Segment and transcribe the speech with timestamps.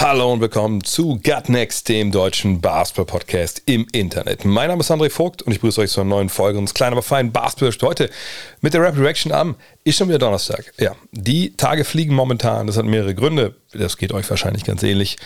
[0.00, 4.44] Hallo und willkommen zu Gut Next, dem deutschen Basketball-Podcast im Internet.
[4.44, 6.94] Mein Name ist André Vogt und ich begrüße euch zu einer neuen Folge unseres kleinen,
[6.94, 8.10] aber feinen basketball heute
[8.60, 9.54] mit der Rapid Reaction am,
[9.84, 10.72] ist schon wieder Donnerstag.
[10.80, 15.16] Ja, die Tage fliegen momentan, das hat mehrere Gründe, das geht euch wahrscheinlich ganz ähnlich.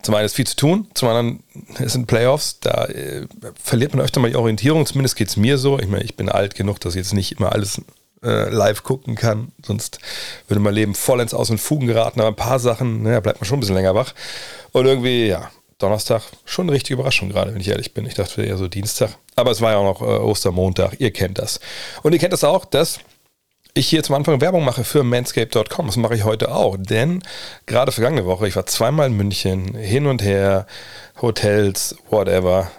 [0.00, 1.42] Zum einen ist viel zu tun, zum anderen
[1.80, 3.26] es sind Playoffs, da äh,
[3.60, 5.76] verliert man öfter mal die Orientierung, zumindest geht es mir so.
[5.80, 7.82] Ich meine, ich bin alt genug, dass ich jetzt nicht immer alles
[8.22, 9.98] äh, live gucken kann, sonst
[10.46, 13.46] würde mein Leben vollends aus den Fugen geraten, aber ein paar Sachen, naja, bleibt man
[13.46, 14.14] schon ein bisschen länger wach.
[14.72, 18.04] Und irgendwie, ja, Donnerstag schon eine richtige Überraschung gerade, wenn ich ehrlich bin.
[18.04, 21.38] Ich dachte eher so Dienstag, aber es war ja auch noch äh, Ostermontag, ihr kennt
[21.38, 21.60] das.
[22.02, 22.98] Und ihr kennt das auch, dass
[23.74, 25.86] ich hier zum Anfang Werbung mache für manscape.com.
[25.86, 27.22] Das mache ich heute auch, denn
[27.66, 30.66] gerade vergangene Woche, ich war zweimal in München, hin und her,
[31.22, 32.70] Hotels, whatever,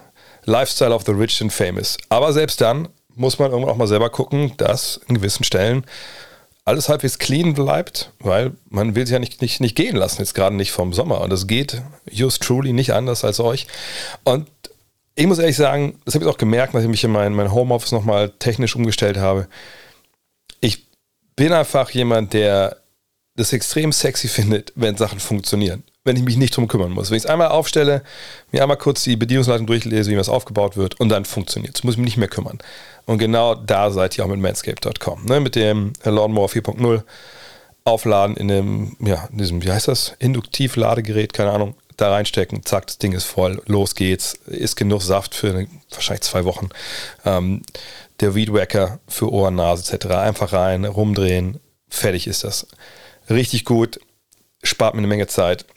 [0.43, 1.97] Lifestyle of the Rich and Famous.
[2.09, 2.89] Aber selbst dann
[3.19, 5.85] muss man irgendwann auch mal selber gucken, dass in gewissen Stellen
[6.63, 10.35] alles halbwegs clean bleibt, weil man will sich ja nicht, nicht, nicht gehen lassen, jetzt
[10.35, 11.19] gerade nicht vom Sommer.
[11.19, 13.67] Und das geht just truly nicht anders als euch.
[14.23, 14.47] Und
[15.15, 17.91] ich muss ehrlich sagen, das habe ich auch gemerkt, nachdem ich in mein, mein Homeoffice
[17.91, 19.49] nochmal technisch umgestellt habe.
[20.61, 20.87] Ich
[21.35, 22.77] bin einfach jemand, der
[23.35, 25.83] das extrem sexy findet, wenn Sachen funktionieren.
[26.09, 27.11] Wenn ich mich nicht drum kümmern muss.
[27.11, 28.01] Wenn ich es einmal aufstelle,
[28.51, 31.83] mir einmal kurz die Bedienungsleitung durchlese, wie was aufgebaut wird und dann funktioniert es.
[31.83, 32.57] Muss ich mich nicht mehr kümmern.
[33.05, 35.25] Und genau da seid ihr auch mit manscape.com.
[35.25, 35.39] Ne?
[35.39, 37.03] Mit dem Lawnmower 4.0
[37.83, 40.15] aufladen in dem, ja, in diesem, wie heißt das?
[40.17, 41.75] Induktiv-Ladegerät, keine Ahnung.
[41.95, 44.33] Da reinstecken, zack, das Ding ist voll, los geht's.
[44.47, 46.69] Ist genug Saft für wahrscheinlich zwei Wochen.
[47.23, 47.61] Ähm,
[48.19, 50.07] der Weedwacker für Ohren, Nase etc.
[50.07, 52.65] Einfach rein, rumdrehen, fertig ist das.
[53.29, 53.99] Richtig gut,
[54.63, 55.67] spart mir eine Menge Zeit,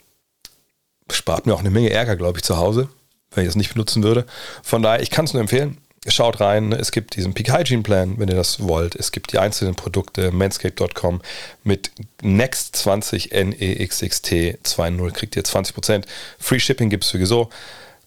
[1.15, 2.89] spart mir auch eine Menge Ärger, glaube ich, zu Hause,
[3.31, 4.25] wenn ich das nicht benutzen würde.
[4.61, 5.77] Von daher, ich kann es nur empfehlen.
[6.07, 8.93] Schaut rein, es gibt diesen Peak Hygiene Plan, wenn ihr das wollt.
[8.93, 11.21] Es gibt die einzelnen Produkte, manscape.com
[11.63, 11.91] mit
[12.21, 16.03] Next20 NEXXT 2.0 kriegt ihr 20%.
[16.39, 17.49] Free Shipping gibt es sowieso.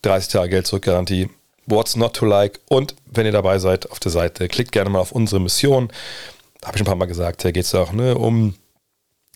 [0.03, 1.31] 30 Tage Geld zurück Garantie.
[1.65, 2.61] What's not to like?
[2.69, 5.91] Und wenn ihr dabei seid auf der Seite, klickt gerne mal auf unsere Mission.
[6.65, 8.55] Habe ich ein paar Mal gesagt, da geht es auch ne, um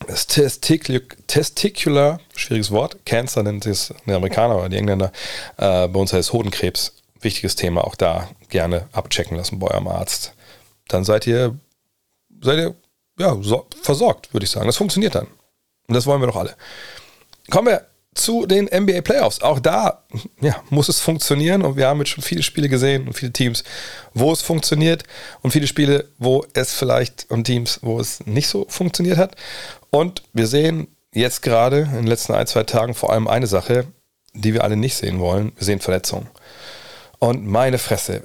[0.07, 5.13] das Testicular, Testicular, schwieriges Wort, Cancer nennt es die Amerikaner oder die Engländer.
[5.57, 6.95] Äh, bei uns heißt Hodenkrebs.
[7.21, 10.33] Wichtiges Thema, auch da gerne abchecken lassen bei eurem Arzt.
[10.89, 11.59] Dann seid ihr,
[12.41, 12.75] seid ihr
[13.19, 14.67] ja, so, versorgt, würde ich sagen.
[14.67, 15.27] Das funktioniert dann.
[15.87, 16.57] Und das wollen wir doch alle.
[17.51, 19.41] Kommen wir zu den NBA Playoffs.
[19.41, 20.05] Auch da
[20.41, 23.65] ja, muss es funktionieren und wir haben jetzt schon viele Spiele gesehen und viele Teams,
[24.15, 25.05] wo es funktioniert
[25.43, 29.37] und viele Spiele, wo es vielleicht und Teams, wo es nicht so funktioniert hat.
[29.91, 33.87] Und wir sehen jetzt gerade in den letzten ein, zwei Tagen vor allem eine Sache,
[34.33, 35.53] die wir alle nicht sehen wollen.
[35.57, 36.29] Wir sehen Verletzungen.
[37.19, 38.23] Und meine Fresse.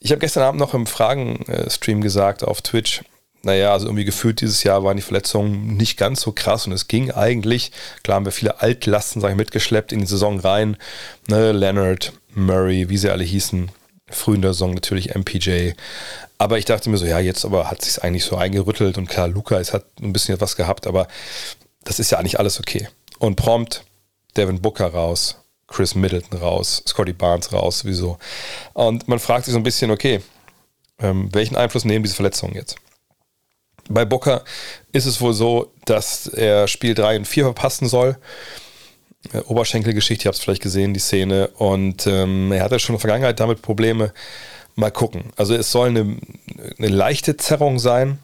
[0.00, 3.02] Ich habe gestern Abend noch im Fragen-Stream gesagt auf Twitch,
[3.44, 6.88] naja, also irgendwie gefühlt dieses Jahr waren die Verletzungen nicht ganz so krass und es
[6.88, 7.72] ging eigentlich,
[8.02, 10.76] klar haben wir viele Altlasten, sage ich, mitgeschleppt in die Saison rein.
[11.28, 13.70] Ne, Leonard, Murray, wie sie alle hießen,
[14.08, 15.72] früh in der Saison natürlich MPJ.
[16.38, 19.28] Aber ich dachte mir so, ja, jetzt aber hat sich eigentlich so eingerüttelt und klar,
[19.28, 21.06] Luca es hat ein bisschen was gehabt, aber
[21.84, 22.88] das ist ja eigentlich alles okay.
[23.18, 23.84] Und prompt
[24.36, 25.36] Devin Booker raus,
[25.68, 28.18] Chris Middleton raus, Scotty Barnes raus, sowieso.
[28.72, 30.20] Und man fragt sich so ein bisschen, okay,
[30.98, 32.76] ähm, welchen Einfluss nehmen diese Verletzungen jetzt?
[33.88, 34.44] Bei Booker
[34.92, 38.16] ist es wohl so, dass er Spiel 3 und 4 verpassen soll.
[39.32, 41.48] Äh, Oberschenkelgeschichte, ihr habt es vielleicht gesehen, die Szene.
[41.48, 44.12] Und ähm, er hatte schon in der Vergangenheit damit Probleme.
[44.76, 45.32] Mal gucken.
[45.36, 46.16] Also es soll eine,
[46.78, 48.18] eine leichte Zerrung sein.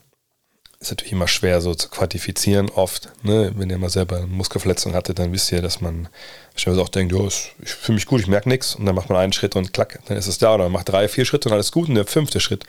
[0.81, 3.11] Ist natürlich immer schwer so zu quantifizieren, oft.
[3.23, 3.53] Ne?
[3.55, 6.09] Wenn ihr mal selber eine Muskelverletzung hattet, dann wisst ihr, dass man
[6.57, 8.75] schnell auch denkt, oh, ich fühle mich gut, ich merke nichts.
[8.75, 10.55] Und dann macht man einen Schritt und klack, dann ist es da.
[10.55, 11.89] Oder man macht drei, vier Schritte und alles gut.
[11.89, 12.65] Und der fünfte Schritt,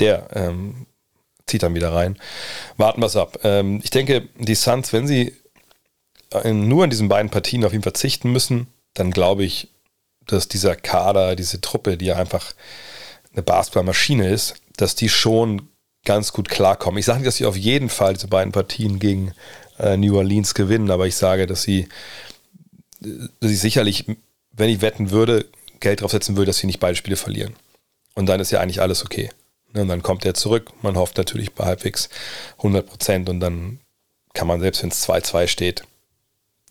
[0.00, 0.86] der ähm,
[1.46, 2.18] zieht dann wieder rein.
[2.76, 3.38] Warten wir es ab.
[3.44, 5.34] Ähm, ich denke, die Suns, wenn sie
[6.52, 9.68] nur in diesen beiden Partien auf ihn verzichten müssen, dann glaube ich,
[10.26, 12.54] dass dieser Kader, diese Truppe, die ja einfach
[13.32, 15.68] eine Basketballmaschine ist, dass die schon
[16.04, 16.98] ganz gut klarkommen.
[16.98, 19.32] Ich sage nicht, dass sie auf jeden Fall diese beiden Partien gegen
[19.78, 21.88] äh, New Orleans gewinnen, aber ich sage, dass sie,
[23.00, 24.06] dass sie sicherlich,
[24.52, 25.46] wenn ich wetten würde,
[25.80, 27.54] Geld draufsetzen würde, dass sie nicht beide Spiele verlieren.
[28.14, 29.30] Und dann ist ja eigentlich alles okay.
[29.74, 30.70] Ne, und dann kommt er zurück.
[30.82, 32.08] Man hofft natürlich bei halbwegs
[32.58, 33.80] 100 Prozent und dann
[34.32, 35.84] kann man, selbst wenn es 2-2 steht,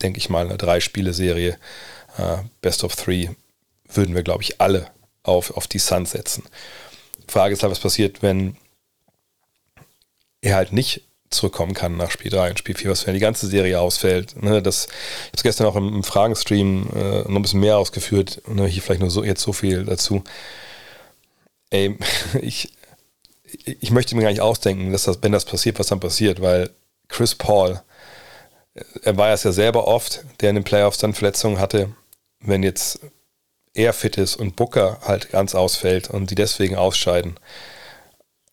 [0.01, 1.57] denke ich mal, eine Drei-Spiele-Serie,
[2.17, 3.29] äh, Best of Three,
[3.87, 4.87] würden wir, glaube ich, alle
[5.23, 6.43] auf, auf die Suns setzen.
[7.27, 8.57] Frage ist halt, was passiert, wenn
[10.41, 13.47] er halt nicht zurückkommen kann nach Spiel 3 und Spiel 4, was wenn die ganze
[13.47, 14.41] Serie ausfällt.
[14.41, 17.77] Ne, das, ich habe es gestern auch im, im Fragenstream äh, noch ein bisschen mehr
[17.77, 18.41] ausgeführt.
[18.47, 20.23] Ne, hier vielleicht nur so, jetzt so viel dazu.
[21.69, 21.97] Ey,
[22.41, 22.71] ich,
[23.65, 26.69] ich möchte mir gar nicht ausdenken, dass das, wenn das passiert, was dann passiert, weil
[27.07, 27.81] Chris Paul,
[28.73, 31.95] äh, er war es ja selber oft, der in den Playoffs dann Verletzungen hatte.
[32.39, 32.99] Wenn jetzt
[33.73, 37.39] er fit ist und Booker halt ganz ausfällt und die deswegen ausscheiden,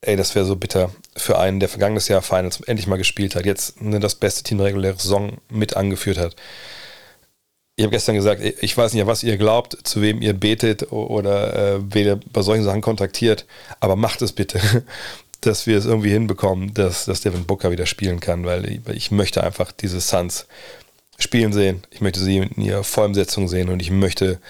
[0.01, 3.45] ey, das wäre so bitter für einen, der vergangenes Jahr Finals endlich mal gespielt hat,
[3.45, 6.37] jetzt ne, das beste Team der regulären Saison mit angeführt hat.
[7.81, 11.77] Ich habe gestern gesagt, ich weiß nicht, was ihr glaubt, zu wem ihr betet oder
[11.77, 13.47] äh, wen ihr bei solchen Sachen kontaktiert,
[13.81, 14.61] aber macht es bitte,
[15.41, 19.11] dass wir es irgendwie hinbekommen, dass, dass Devin Booker wieder spielen kann, weil ich, ich
[19.11, 20.47] möchte einfach diese Suns
[21.19, 21.83] spielen sehen.
[21.91, 24.41] Ich möchte sie in ihrer Vollumsetzung sehen und ich möchte,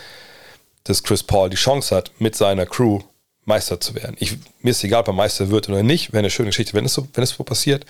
[0.82, 2.98] dass Chris Paul die Chance hat, mit seiner Crew
[3.44, 4.16] Meister zu werden.
[4.18, 6.84] Ich, mir ist egal, ob er Meister wird oder nicht, wäre eine schöne Geschichte, wenn
[6.84, 7.86] es so, wenn es so passiert.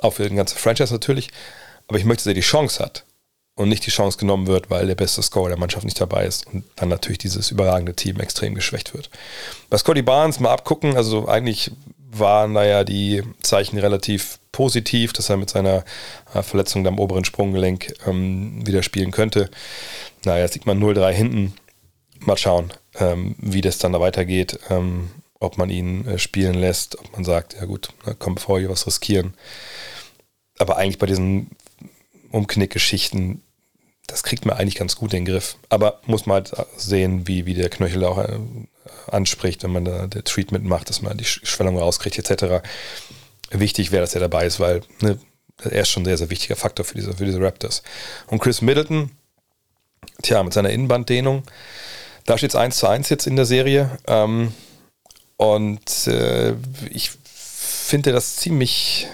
[0.00, 1.28] Auch für den ganzen Franchise natürlich.
[1.88, 3.04] Aber ich möchte, dass er die Chance hat
[3.58, 6.46] und nicht die Chance genommen wird, weil der beste Scorer der Mannschaft nicht dabei ist
[6.46, 9.10] und dann natürlich dieses überragende Team extrem geschwächt wird.
[9.68, 11.70] Bei Scotty Barnes mal abgucken, also eigentlich
[12.10, 15.84] waren da ja die Zeichen relativ positiv, dass er mit seiner
[16.34, 19.50] äh, Verletzung am oberen Sprunggelenk ähm, wieder spielen könnte.
[20.24, 21.54] Naja, jetzt liegt man 0-3 hinten.
[22.20, 25.10] Mal schauen ähm, wie das dann da weitergeht, ähm,
[25.40, 28.60] ob man ihn äh, spielen lässt, ob man sagt, ja gut, na, komm, bevor wir
[28.60, 29.34] hier was riskieren.
[30.58, 31.50] Aber eigentlich bei diesen
[32.30, 33.42] Umknickgeschichten,
[34.08, 35.56] das kriegt man eigentlich ganz gut in den Griff.
[35.68, 38.38] Aber muss man halt sehen, wie, wie der Knöchel auch äh,
[39.06, 42.66] anspricht, wenn man da der Treatment macht, dass man die Schwellung rauskriegt, etc.
[43.50, 45.18] Wichtig wäre, dass er dabei ist, weil ne,
[45.62, 47.82] er ist schon ein sehr, sehr wichtiger Faktor für diese, für diese Raptors.
[48.28, 49.10] Und Chris Middleton,
[50.22, 51.42] tja, mit seiner Innenbanddehnung,
[52.24, 53.98] da steht es 1 zu 1 jetzt in der Serie.
[54.06, 54.54] Ähm,
[55.36, 56.54] und äh,
[56.90, 59.06] ich finde das ziemlich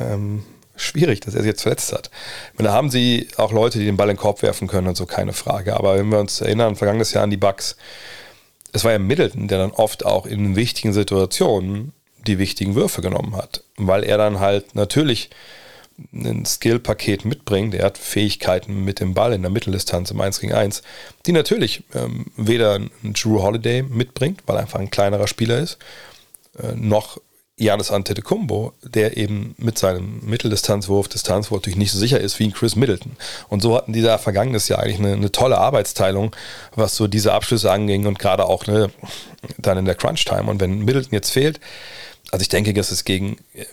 [0.00, 0.44] ähm,
[0.80, 2.10] schwierig, dass er sich jetzt verletzt hat.
[2.56, 5.06] Da haben sie auch Leute, die den Ball in den Korb werfen können und so,
[5.06, 5.76] keine Frage.
[5.76, 7.76] Aber wenn wir uns erinnern, vergangenes Jahr an die Bucks,
[8.72, 11.92] es war ja Middleton, der dann oft auch in wichtigen Situationen
[12.26, 13.64] die wichtigen Würfe genommen hat.
[13.76, 15.30] Weil er dann halt natürlich
[16.12, 17.74] ein Skill-Paket mitbringt.
[17.74, 20.82] Er hat Fähigkeiten mit dem Ball in der Mitteldistanz im 1 gegen 1,
[21.26, 25.78] die natürlich ähm, weder ein Drew Holiday mitbringt, weil er einfach ein kleinerer Spieler ist,
[26.58, 27.20] äh, noch
[27.60, 32.54] Janis Antetokounmpo, der eben mit seinem Mitteldistanzwurf, Distanzwurf natürlich nicht so sicher ist wie ein
[32.54, 33.12] Chris Middleton.
[33.48, 36.34] Und so hatten die da vergangenes Jahr eigentlich eine, eine tolle Arbeitsteilung,
[36.74, 38.90] was so diese Abschlüsse anging und gerade auch ne,
[39.58, 40.50] dann in der Crunch-Time.
[40.50, 41.60] Und wenn Middleton jetzt fehlt,
[42.30, 43.66] also ich denke, dass es gegen äh,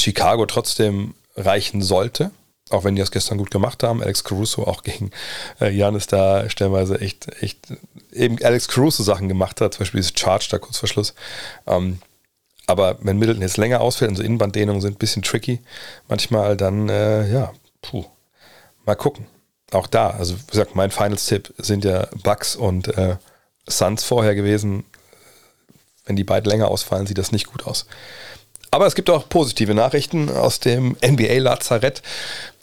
[0.00, 2.30] Chicago trotzdem reichen sollte.
[2.70, 4.02] Auch wenn die das gestern gut gemacht haben.
[4.02, 5.10] Alex Caruso auch gegen
[5.60, 7.58] äh, Janis da stellenweise echt, echt
[8.10, 11.14] eben Alex Caruso Sachen gemacht hat, zum Beispiel dieses Charge da kurz vor Schluss.
[11.66, 11.98] Ähm,
[12.66, 15.60] aber wenn Middleton jetzt länger ausfällt und so Innenbanddehnungen sind ein bisschen tricky,
[16.08, 17.52] manchmal dann, äh, ja,
[17.82, 18.04] puh,
[18.86, 19.26] mal gucken.
[19.72, 23.16] Auch da, also wie gesagt, mein Finals-Tipp sind ja Bucks und äh,
[23.66, 24.84] Suns vorher gewesen.
[26.06, 27.86] Wenn die beiden länger ausfallen, sieht das nicht gut aus.
[28.70, 32.02] Aber es gibt auch positive Nachrichten aus dem NBA-Lazarett.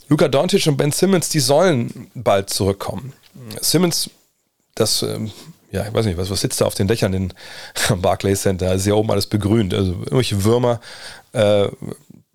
[0.09, 3.13] Luka Doncic und Ben Simmons, die sollen bald zurückkommen.
[3.62, 4.09] Simmons,
[4.75, 5.31] das, ähm,
[5.72, 7.34] ja, ich weiß nicht, was, was sitzt da auf den Dächern in
[7.98, 8.68] Barclays Center?
[8.68, 9.74] Da ist ja oben alles begrünt.
[9.74, 10.82] Also irgendwelche Würmer
[11.34, 11.70] äh,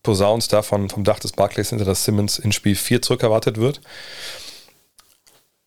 [0.02, 3.80] posaunen da von, vom Dach des Barclays Center, dass Simmons in Spiel 4 zurückerwartet wird.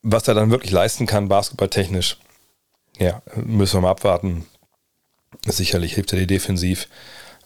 [0.02, 2.18] Was er dann wirklich leisten kann, basketballtechnisch,
[2.98, 4.46] ja, müssen wir mal abwarten.
[5.46, 6.88] Sicherlich hilft er dir defensiv.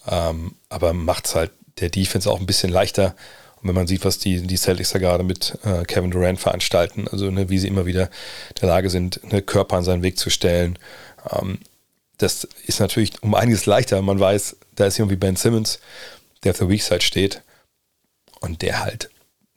[0.07, 3.15] Ähm, aber macht es halt der Defense auch ein bisschen leichter.
[3.63, 7.31] Wenn man sieht, was die, die Celtics da gerade mit äh, Kevin Durant veranstalten, also
[7.31, 10.29] ne, wie sie immer wieder in der Lage sind, eine Körper an seinen Weg zu
[10.29, 10.77] stellen,
[11.31, 11.59] ähm,
[12.17, 14.01] das ist natürlich um einiges leichter.
[14.01, 15.79] Man weiß, da ist irgendwie Ben Simmons,
[16.43, 17.41] der auf der Weak Side steht
[18.39, 19.09] und der halt,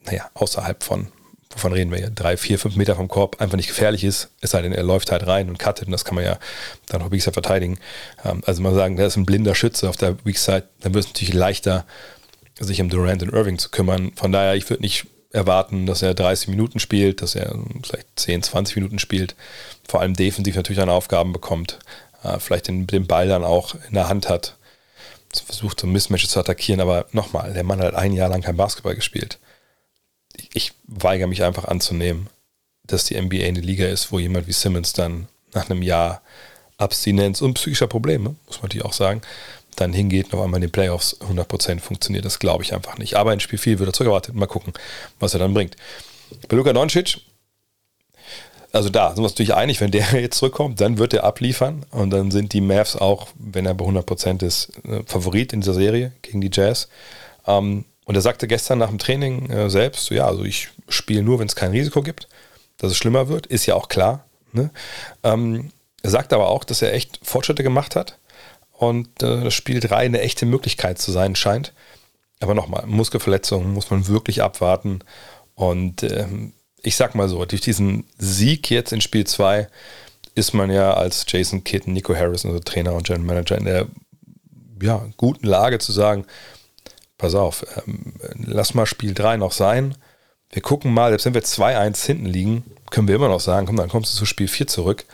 [0.05, 1.11] naja, außerhalb von
[1.57, 4.51] wovon reden wir hier, drei, vier, fünf Meter vom Korb, einfach nicht gefährlich ist, es
[4.51, 6.37] sei denn, er läuft halt rein und cuttet und das kann man ja
[6.87, 7.79] dann auch Weak Side verteidigen.
[8.23, 11.05] Ähm, also mal sagen, der ist ein blinder Schütze auf der Weak Side, dann wird
[11.05, 11.85] es natürlich leichter,
[12.59, 14.11] sich um Durant und Irving zu kümmern.
[14.15, 18.43] Von daher, ich würde nicht erwarten, dass er 30 Minuten spielt, dass er vielleicht 10,
[18.43, 19.35] 20 Minuten spielt,
[19.87, 21.79] vor allem defensiv natürlich seine Aufgaben bekommt,
[22.23, 24.55] äh, vielleicht den, den Ball dann auch in der Hand hat,
[25.45, 28.95] versucht so Mismatches zu attackieren, aber nochmal, der Mann hat ein Jahr lang kein Basketball
[28.95, 29.37] gespielt.
[30.53, 32.27] Ich weigere mich einfach anzunehmen,
[32.85, 36.21] dass die NBA eine Liga ist, wo jemand wie Simmons dann nach einem Jahr
[36.77, 39.21] Abstinenz und psychischer Probleme, muss man natürlich auch sagen,
[39.77, 42.25] dann hingeht und auf einmal in den Playoffs 100% funktioniert.
[42.25, 43.15] Das glaube ich einfach nicht.
[43.15, 44.35] Aber in Spiel 4 wird er zurückerwartet.
[44.35, 44.73] Mal gucken,
[45.19, 45.75] was er dann bringt.
[46.49, 47.19] Bei Luka Doncic,
[48.71, 51.85] Also da sind wir uns natürlich einig, wenn der jetzt zurückkommt, dann wird er abliefern
[51.91, 55.73] und dann sind die Mavs auch, wenn er bei 100% ist, äh, Favorit in dieser
[55.73, 56.89] Serie gegen die Jazz.
[57.45, 61.39] Ähm, und er sagte gestern nach dem Training äh, selbst, ja, also ich spiele nur,
[61.39, 62.27] wenn es kein Risiko gibt,
[62.77, 64.25] dass es schlimmer wird, ist ja auch klar.
[64.53, 64.69] Ne?
[65.23, 65.71] Ähm,
[66.03, 68.17] er sagt aber auch, dass er echt Fortschritte gemacht hat
[68.77, 71.73] und äh, das Spiel 3 eine echte Möglichkeit zu sein scheint.
[72.39, 74.99] Aber nochmal, Muskelverletzungen muss man wirklich abwarten.
[75.55, 76.53] Und ähm,
[76.83, 79.67] ich sag mal so, durch diesen Sieg jetzt in Spiel 2
[80.35, 83.87] ist man ja als Jason Kidd, Nico Harrison, also Trainer und General Manager, in der
[84.79, 86.25] ja, guten Lage zu sagen,
[87.17, 89.95] pass auf, ähm, lass mal Spiel 3 noch sein.
[90.51, 93.75] Wir gucken mal, selbst wenn wir 2-1 hinten liegen, können wir immer noch sagen, komm,
[93.77, 95.05] dann kommst du zu Spiel 4 zurück.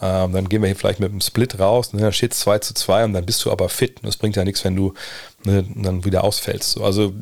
[0.00, 2.58] Ähm, dann gehen wir hier vielleicht mit einem Split raus, ne, dann steht es 2
[2.58, 4.00] zu 2 und dann bist du aber fit.
[4.02, 4.92] Das bringt ja nichts, wenn du
[5.44, 6.72] ne, dann wieder ausfällst.
[6.72, 7.14] So, also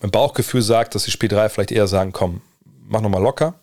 [0.00, 2.40] mein Bauchgefühl sagt, dass die Spiel 3 vielleicht eher sagen, komm,
[2.86, 3.54] mach nochmal locker.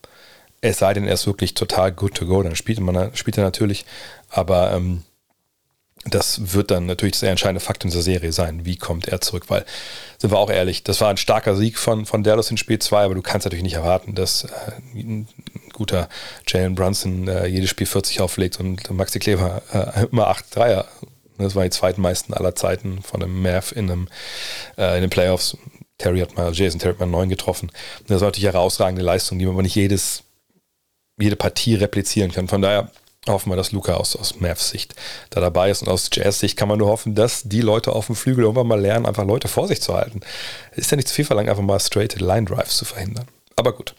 [0.62, 3.44] Es sei denn, er ist wirklich total good to go, dann spielt, man, spielt er
[3.44, 3.86] natürlich.
[4.30, 5.04] Aber ähm,
[6.06, 8.66] das wird dann natürlich der entscheidende Fakt in dieser Serie sein.
[8.66, 9.50] Wie kommt er zurück?
[9.50, 9.66] Weil,
[10.18, 13.04] sind wir auch ehrlich, das war ein starker Sieg von, von Dallas in Spiel 2,
[13.04, 14.50] aber du kannst natürlich nicht erwarten, dass äh,
[14.96, 15.28] ein
[15.74, 16.10] guter
[16.48, 20.88] Jalen Brunson äh, jedes Spiel 40 auflegt und Maxi Kleber äh, immer 8 Dreier.
[21.38, 24.08] Das war die zweitmeisten aller Zeiten von einem Mav in, einem,
[24.78, 25.58] äh, in den Playoffs.
[25.98, 27.72] Terry hat mal, Jason Terry hat mal neun getroffen.
[28.08, 30.24] Das war natürlich herausragende Leistung, die man aber nicht jedes,
[31.20, 32.48] jede Partie replizieren kann.
[32.48, 32.92] Von daher
[33.28, 34.96] hoffen wir, dass Luca aus, aus Mavs Sicht
[35.30, 35.82] da dabei ist.
[35.82, 38.68] Und aus Jazz Sicht kann man nur hoffen, dass die Leute auf dem Flügel irgendwann
[38.68, 40.22] mal lernen, einfach Leute vor sich zu halten.
[40.76, 43.28] Ist ja nicht zu viel verlangt, einfach mal straight Line Drives zu verhindern.
[43.56, 43.94] Aber gut.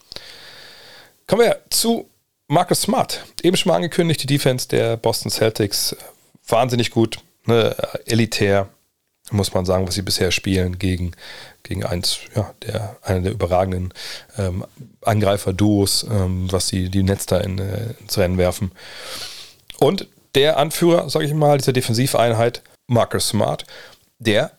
[1.26, 2.08] Kommen wir zu
[2.48, 3.24] Marcus Smart.
[3.42, 5.96] Eben schon mal angekündigt, die Defense der Boston Celtics.
[6.48, 8.68] Wahnsinnig gut, ne, elitär,
[9.30, 11.12] muss man sagen, was sie bisher spielen gegen,
[11.62, 13.94] gegen eins, ja, der, einer der überragenden
[14.38, 14.64] ähm,
[15.02, 18.72] Angreifer-Duos, ähm, was die, die Netz da in, äh, ins Rennen werfen.
[19.78, 23.66] Und der Anführer, sage ich mal, dieser Defensiveinheit, Marcus Smart,
[24.18, 24.52] der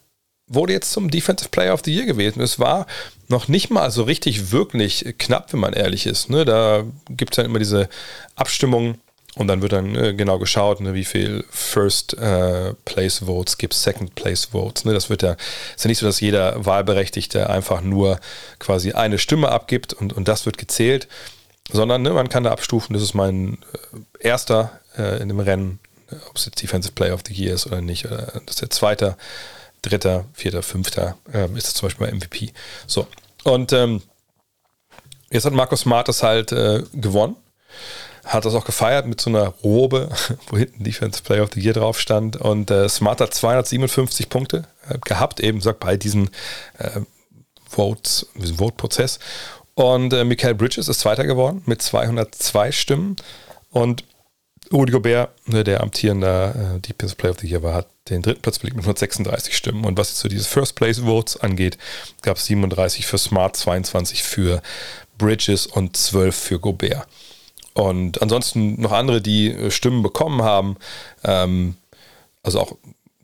[0.47, 2.35] wurde jetzt zum Defensive Player of the Year gewählt.
[2.35, 2.85] Und es war
[3.27, 6.29] noch nicht mal so richtig wirklich knapp, wenn man ehrlich ist.
[6.29, 6.45] Ne?
[6.45, 7.89] Da gibt es dann immer diese
[8.35, 8.99] Abstimmung
[9.35, 13.73] und dann wird dann äh, genau geschaut, ne, wie viel First äh, Place Votes gibt,
[13.73, 14.85] Second Place Votes.
[14.85, 14.93] Ne?
[14.93, 15.35] Das wird ja,
[15.75, 18.19] ist ja nicht so, dass jeder Wahlberechtigte einfach nur
[18.59, 21.07] quasi eine Stimme abgibt und, und das wird gezählt,
[21.71, 23.57] sondern ne, man kann da abstufen, das ist mein
[24.19, 25.79] äh, erster äh, in dem Rennen,
[26.29, 28.69] ob es jetzt Defensive Player of the Year ist oder nicht, oder das ist der
[28.69, 29.17] zweite,
[29.81, 32.53] dritter, vierter, fünfter, ähm, ist das zum Beispiel bei MVP.
[32.85, 33.07] So,
[33.43, 34.03] und ähm,
[35.31, 37.35] jetzt hat Markus Smart das halt äh, gewonnen
[38.23, 40.09] hat das auch gefeiert mit so einer Robe,
[40.47, 42.37] wo hinten Defense Player of the Year drauf stand.
[42.37, 46.29] Und äh, Smart hat 257 Punkte äh, gehabt, eben sagt bei diesen
[46.77, 47.01] äh,
[47.67, 49.19] Votes, diesem Vote-Prozess.
[49.75, 53.15] Und äh, Michael Bridges ist Zweiter geworden mit 202 Stimmen.
[53.71, 54.03] Und
[54.71, 58.41] Rudy Gobert, ne, der amtierende äh, Defensive Player of the Year war, hat den dritten
[58.41, 59.85] Platz belegt mit 136 Stimmen.
[59.85, 61.77] Und was jetzt so diese First Place Votes angeht,
[62.21, 64.61] gab es 37 für Smart, 22 für
[65.17, 67.07] Bridges und 12 für Gobert.
[67.73, 70.77] Und ansonsten noch andere, die äh, Stimmen bekommen haben.
[71.23, 71.75] Ähm,
[72.43, 72.75] also auch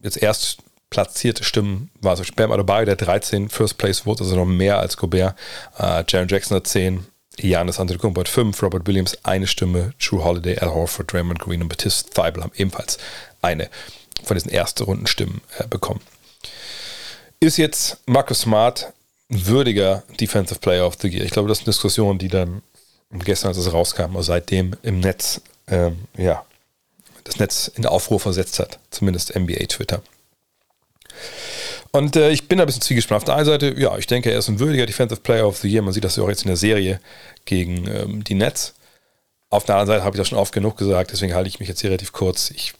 [0.01, 4.45] jetzt erst platzierte Stimmen war so Bam Adebayo, der 13 First Place Votes, also noch
[4.45, 5.35] mehr als Gobert.
[5.77, 7.05] Äh, Jaron Jackson hat 10,
[7.37, 11.69] Janis Antetokounmpo hat 5, Robert Williams eine Stimme, True Holiday, Al Horford, Draymond Green und
[11.69, 12.97] Batiste Thibault haben ebenfalls
[13.41, 13.69] eine
[14.23, 16.01] von diesen ersten Runden Stimmen äh, bekommen.
[17.39, 18.91] Ist jetzt Marcus Smart
[19.29, 21.23] würdiger Defensive Player of the Year?
[21.23, 22.63] Ich glaube, das ist eine Diskussion, die dann
[23.11, 26.45] und gestern, als es rauskam, also seitdem im Netz, ähm, ja,
[27.23, 30.01] das Netz in Aufruhr versetzt hat, zumindest NBA Twitter.
[31.91, 33.17] Und äh, ich bin ein bisschen zwiegespannt.
[33.17, 35.67] Auf der einen Seite, ja, ich denke, er ist ein würdiger Defensive Player of the
[35.67, 35.81] Year.
[35.81, 36.99] Man sieht das ja auch jetzt in der Serie
[37.45, 38.75] gegen ähm, die Nets.
[39.49, 41.67] Auf der anderen Seite habe ich das schon oft genug gesagt, deswegen halte ich mich
[41.67, 42.51] jetzt hier relativ kurz.
[42.51, 42.73] Ich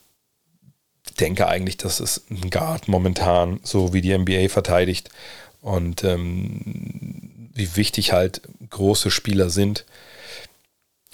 [1.20, 5.10] denke eigentlich, dass es ein Guard momentan, so wie die NBA verteidigt
[5.62, 9.86] und ähm, wie wichtig halt große Spieler sind,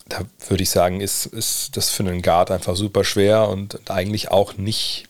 [0.07, 4.29] da würde ich sagen, ist, ist das für einen Guard einfach super schwer und eigentlich
[4.31, 5.07] auch nicht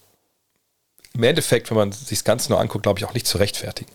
[1.16, 3.92] im Endeffekt, wenn man sich das Ganze nur anguckt, glaube ich, auch nicht zu rechtfertigen.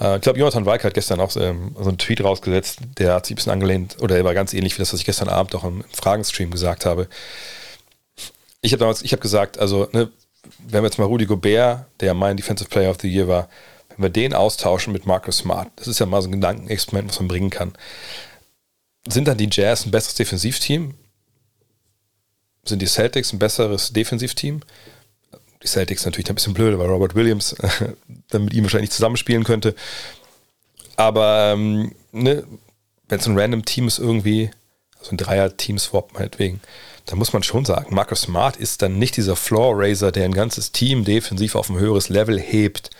[0.00, 3.26] Äh, ich glaube, Jonathan Weik hat gestern auch ähm, so einen Tweet rausgesetzt, der hat
[3.26, 5.54] sich ein bisschen angelehnt, oder er war ganz ähnlich wie das, was ich gestern Abend
[5.54, 7.08] auch im Fragenstream gesagt habe.
[8.60, 10.10] Ich habe damals, ich habe gesagt, also, ne,
[10.58, 13.48] wenn wir jetzt mal Rudy Gobert, der mein Defensive Player of the Year war,
[13.90, 17.20] wenn wir den austauschen mit Marcus Smart, das ist ja mal so ein Gedankenexperiment, was
[17.20, 17.72] man bringen kann,
[19.06, 20.94] sind dann die Jazz ein besseres Defensivteam?
[22.64, 24.60] Sind die Celtics ein besseres Defensivteam?
[25.62, 27.56] Die Celtics natürlich ein bisschen blöd, weil Robert Williams
[28.28, 29.74] dann mit ihm wahrscheinlich zusammenspielen könnte.
[30.96, 32.44] Aber ähm, ne,
[33.08, 34.50] wenn es ein random Team ist irgendwie,
[34.98, 36.60] also ein Dreier-Team-Swap meinetwegen,
[37.06, 40.72] da muss man schon sagen, Marcus Smart ist dann nicht dieser Floor-Raiser, der ein ganzes
[40.72, 42.90] Team defensiv auf ein höheres Level hebt,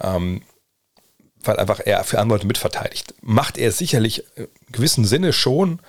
[0.00, 0.42] ähm,
[1.44, 3.14] weil einfach er für Leute mitverteidigt.
[3.22, 5.80] Macht er sicherlich in gewissem Sinne schon,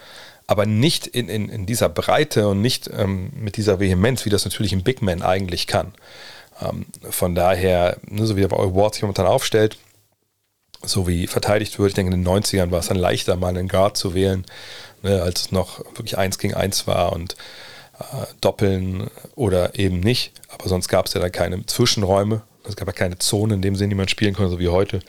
[0.48, 4.46] aber nicht in, in, in dieser Breite und nicht ähm, mit dieser Vehemenz, wie das
[4.46, 5.93] natürlich ein Big Man eigentlich kann.
[6.62, 9.77] Ähm, von daher, ne, so wie er bei Awards sich momentan aufstellt,
[10.84, 13.67] so wie verteidigt wird, ich denke in den 90ern war es dann leichter, mal einen
[13.67, 14.46] Guard zu wählen,
[15.03, 17.36] ne, als es noch wirklich eins gegen eins war und
[18.00, 20.34] äh, doppeln oder eben nicht.
[20.50, 22.41] Aber sonst gab es ja da keine Zwischenräume.
[22.67, 24.99] Es gab ja keine Zone in dem Sinn, die man spielen konnte, so wie heute.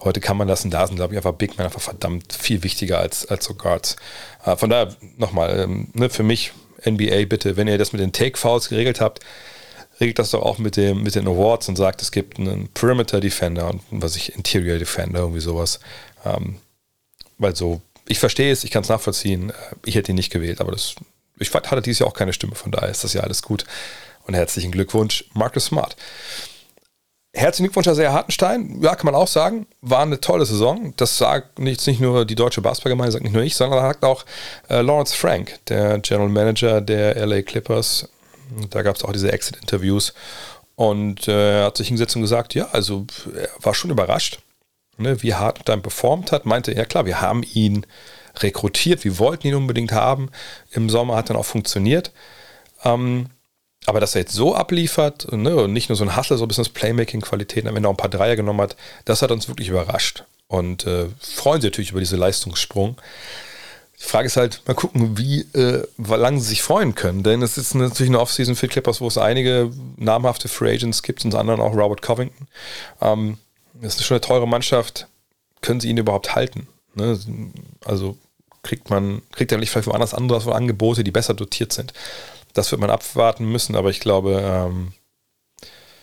[0.00, 2.62] Heute kann man das und da sind, glaube ich, einfach Big Man einfach verdammt viel
[2.62, 3.96] wichtiger als, als so Guards.
[4.44, 6.52] Äh, von daher nochmal, ähm, ne, für mich
[6.84, 9.20] NBA bitte, wenn ihr das mit den Take-Fouls geregelt habt,
[10.00, 13.20] regelt das doch auch mit, dem, mit den Awards und sagt, es gibt einen Perimeter
[13.20, 15.80] Defender und was ich, Interior Defender, irgendwie sowas.
[16.24, 16.56] Ähm,
[17.38, 19.50] weil so, ich verstehe es, ich kann es nachvollziehen.
[19.50, 19.54] Äh,
[19.84, 20.94] ich hätte ihn nicht gewählt, aber das,
[21.38, 23.64] ich hatte dieses Jahr auch keine Stimme, von daher ist das ja alles gut.
[24.26, 25.96] Und herzlichen Glückwunsch, Marcus Smart.
[27.34, 28.82] Herzlichen Glückwunsch, Herr Sehr Hartenstein.
[28.82, 30.92] Ja, kann man auch sagen, war eine tolle Saison.
[30.98, 34.26] Das sagt nicht, nicht nur die deutsche Basketballgemeinde, sagt nicht nur ich, sondern sagt auch
[34.68, 38.10] äh, Lawrence Frank, der General Manager der LA Clippers.
[38.68, 40.12] Da gab es auch diese Exit-Interviews.
[40.76, 44.40] Und äh, er hat sich hingesetzt und gesagt, ja, also er war schon überrascht,
[44.98, 46.44] ne, wie Hartenstein performt hat.
[46.44, 47.86] Meinte, ja klar, wir haben ihn
[48.40, 50.30] rekrutiert, wir wollten ihn unbedingt haben.
[50.70, 52.12] Im Sommer hat dann auch funktioniert.
[52.84, 53.30] Ähm,
[53.86, 56.48] aber dass er jetzt so abliefert ne, und nicht nur so ein Hustle, so ein
[56.48, 59.68] bisschen das Playmaking-Qualitäten, am Ende auch ein paar Dreier genommen hat, das hat uns wirklich
[59.68, 60.24] überrascht.
[60.46, 62.96] Und äh, freuen sich natürlich über diesen Leistungssprung.
[63.98, 67.22] Die Frage ist halt, mal gucken, wie äh, lange sie sich freuen können.
[67.22, 71.24] Denn es ist natürlich eine Offseason für Clippers, wo es einige namhafte Free Agents gibt,
[71.24, 72.48] unter anderem auch Robert Covington.
[73.00, 73.38] Ähm,
[73.74, 75.06] das ist schon eine teure Mannschaft.
[75.60, 76.68] Können sie ihn überhaupt halten?
[76.94, 77.18] Ne?
[77.84, 78.18] Also
[78.62, 81.92] kriegt man, kriegt er vielleicht woanders andere Angebote, die besser dotiert sind.
[82.52, 84.92] Das wird man abwarten müssen, aber ich glaube, ähm,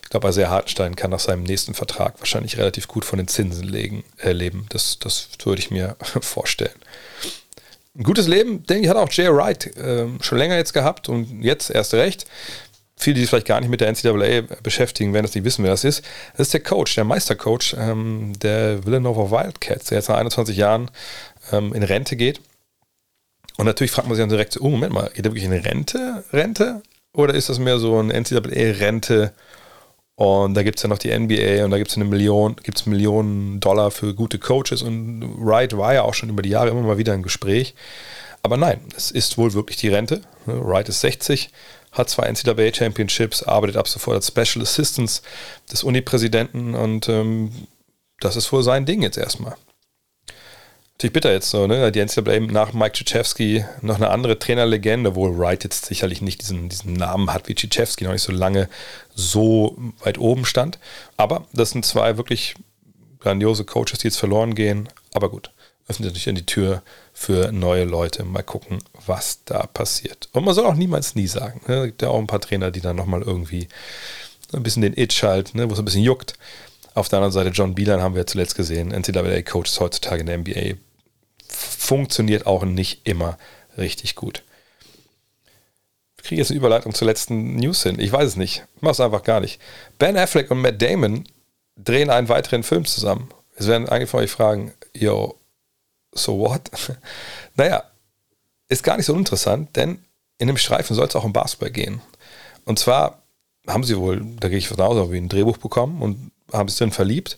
[0.10, 3.68] ich glaube, Isaiah Hartenstein kann nach seinem nächsten Vertrag wahrscheinlich relativ gut von den Zinsen
[3.68, 4.66] legen, äh, leben.
[4.70, 6.80] Das, das würde ich mir vorstellen.
[7.96, 11.44] Ein gutes Leben, denke ich, hat auch Jay Wright äh, schon länger jetzt gehabt und
[11.44, 12.26] jetzt erst recht.
[12.98, 15.72] Viele, die sich vielleicht gar nicht mit der NCAA beschäftigen, werden das nicht wissen, wer
[15.72, 16.04] das ist.
[16.32, 20.90] Das ist der Coach, der Meistercoach ähm, der Villanova Wildcats, der jetzt nach 21 Jahren
[21.52, 22.42] ähm, in Rente geht
[23.60, 26.24] und natürlich fragt man sich dann direkt, oh Moment mal, geht er wirklich in Rente?
[26.32, 26.82] Rente?
[27.12, 29.34] Oder ist das mehr so ein NCAA-Rente?
[30.16, 32.80] Und da gibt es ja noch die NBA und da gibt es eine Million, gibt
[32.80, 36.70] es Millionen Dollar für gute Coaches und Wright war ja auch schon über die Jahre
[36.70, 37.76] immer mal wieder im Gespräch.
[38.44, 40.22] Aber nein, es ist wohl wirklich die Rente.
[40.46, 41.50] Wright ist 60,
[41.92, 45.22] hat zwei NCAA Championships, arbeitet ab sofort als Special Assistant
[45.70, 47.52] des Uni-Präsidenten und ähm,
[48.22, 49.58] das ist wohl sein Ding jetzt erstmal
[51.00, 51.94] natürlich bitter jetzt so, ne?
[51.94, 56.68] Die NCAA nach Mike Krzyzewski noch eine andere Trainerlegende, wo Wright jetzt sicherlich nicht diesen,
[56.68, 58.68] diesen Namen hat wie Krzyzewski, noch nicht so lange
[59.16, 60.78] so weit oben stand.
[61.16, 62.56] Aber das sind zwei wirklich
[63.22, 64.90] grandiose Coaches, die jetzt verloren gehen.
[65.14, 65.52] Aber gut,
[65.88, 66.84] öffnet natürlich die Tür
[67.14, 68.26] für neue Leute.
[68.26, 70.28] Mal gucken, was da passiert.
[70.34, 71.62] Und man soll auch niemals nie sagen.
[71.70, 71.76] Ne?
[71.76, 73.70] Es gibt ja auch ein paar Trainer, die dann nochmal irgendwie
[74.52, 75.70] ein bisschen den Itch halt, ne?
[75.70, 76.34] wo es ein bisschen juckt.
[76.94, 80.78] Auf der anderen Seite, John Beelan haben wir zuletzt gesehen, NCAA-Coaches heutzutage in der NBA
[81.50, 83.38] funktioniert auch nicht immer
[83.78, 84.44] richtig gut.
[86.18, 88.00] Ich kriege jetzt eine Überleitung zur letzten News hin.
[88.00, 88.66] Ich weiß es nicht.
[88.76, 89.60] Ich mache es einfach gar nicht.
[89.98, 91.24] Ben Affleck und Matt Damon
[91.78, 93.30] drehen einen weiteren Film zusammen.
[93.56, 95.40] Es werden einige von euch fragen, yo,
[96.12, 96.70] so what?
[97.56, 97.84] naja,
[98.68, 100.04] ist gar nicht so interessant, denn
[100.38, 102.02] in dem Streifen soll es auch um Basketball gehen.
[102.66, 103.24] Und zwar
[103.68, 106.78] haben sie wohl, da gehe ich von aus, wie ein Drehbuch bekommen und haben sich
[106.78, 107.38] drin verliebt.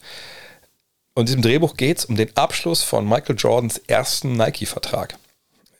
[1.14, 5.18] Und in diesem Drehbuch geht es um den Abschluss von Michael Jordans ersten Nike-Vertrag.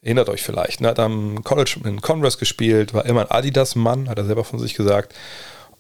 [0.02, 0.82] Erinnert euch vielleicht.
[0.82, 0.88] Er ne?
[0.90, 4.74] hat am College in Converse gespielt, war immer ein Adidas-Mann, hat er selber von sich
[4.74, 5.14] gesagt.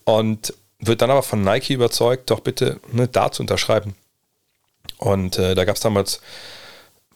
[0.05, 3.95] Und wird dann aber von Nike überzeugt, doch bitte ne, da zu unterschreiben.
[4.97, 6.21] Und äh, da gab es damals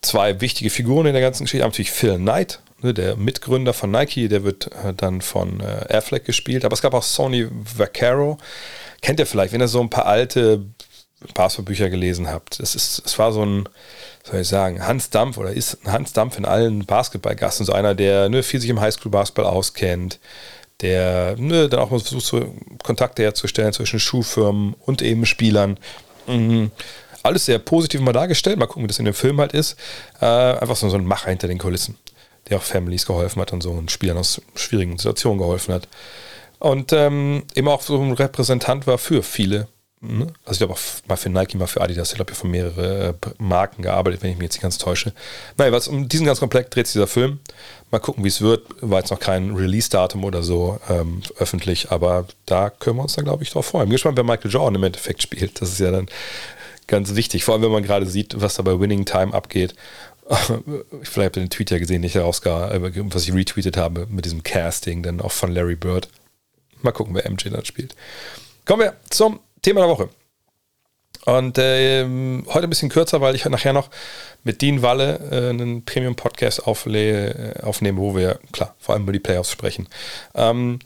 [0.02, 1.65] zwei wichtige Figuren in der ganzen Geschichte.
[1.65, 6.26] Natürlich Phil Knight, ne, der Mitgründer von Nike, der wird äh, dann von äh, Affleck
[6.26, 6.65] gespielt.
[6.65, 8.38] Aber es gab auch Sony Vaccaro.
[9.02, 10.65] Kennt ihr vielleicht, wenn ihr so ein paar alte
[11.34, 12.60] Basketballbücher gelesen habt.
[12.60, 13.69] Es, ist, es war so ein,
[14.23, 17.65] soll ich sagen, Hans Dampf oder ist ein Hans Dampf in allen Basketballgassen.
[17.65, 20.19] So einer, der ne, viel sich im Highschool-Basketball auskennt,
[20.82, 25.78] der ne, dann auch mal versucht, so Kontakte herzustellen zwischen Schuhfirmen und eben Spielern.
[26.28, 26.71] Mhm.
[27.23, 28.60] Alles sehr positiv mal dargestellt.
[28.60, 29.78] Mal gucken, wie das in dem Film halt ist.
[30.21, 31.97] Äh, einfach so, so ein Macher hinter den Kulissen,
[32.49, 35.88] der auch Families geholfen hat und so und Spielern aus schwierigen Situationen geholfen hat.
[36.60, 39.67] Und ähm, eben auch so ein Repräsentant war für viele
[40.08, 40.28] Ne?
[40.44, 42.10] Also ich glaube auch mal für Nike, mal für Adidas.
[42.10, 44.78] Ich glaube, ich habe für mehrere äh, Marken gearbeitet, wenn ich mich jetzt nicht ganz
[44.78, 45.13] täusche.
[45.58, 47.39] Naja, was um diesen ganz Komplex dreht sich dieser Film.
[47.91, 48.65] Mal gucken, wie es wird.
[48.82, 53.26] War jetzt noch kein Release-Datum oder so ähm, öffentlich, aber da können wir uns dann,
[53.26, 53.84] glaube ich, drauf freuen.
[53.84, 55.62] Ich bin gespannt, wer Michael Jordan im Endeffekt spielt.
[55.62, 56.08] Das ist ja dann
[56.88, 57.44] ganz wichtig.
[57.44, 59.76] Vor allem, wenn man gerade sieht, was da bei Winning Time abgeht.
[61.04, 64.44] Vielleicht habt ihr den Tweet ja gesehen, den äh, was ich retweetet habe mit diesem
[64.44, 66.10] Casting, dann auch von Larry Bird.
[66.82, 67.96] Mal gucken, wer MJ dann spielt.
[68.65, 70.10] Kommen wir zum Thema der Woche.
[71.25, 73.89] Und äh, heute ein bisschen kürzer, weil ich nachher noch
[74.43, 79.19] mit Dean Walle äh, einen Premium-Podcast äh, aufnehme, wo wir, klar, vor allem über die
[79.19, 79.88] Playoffs sprechen.
[80.36, 80.78] Ähm,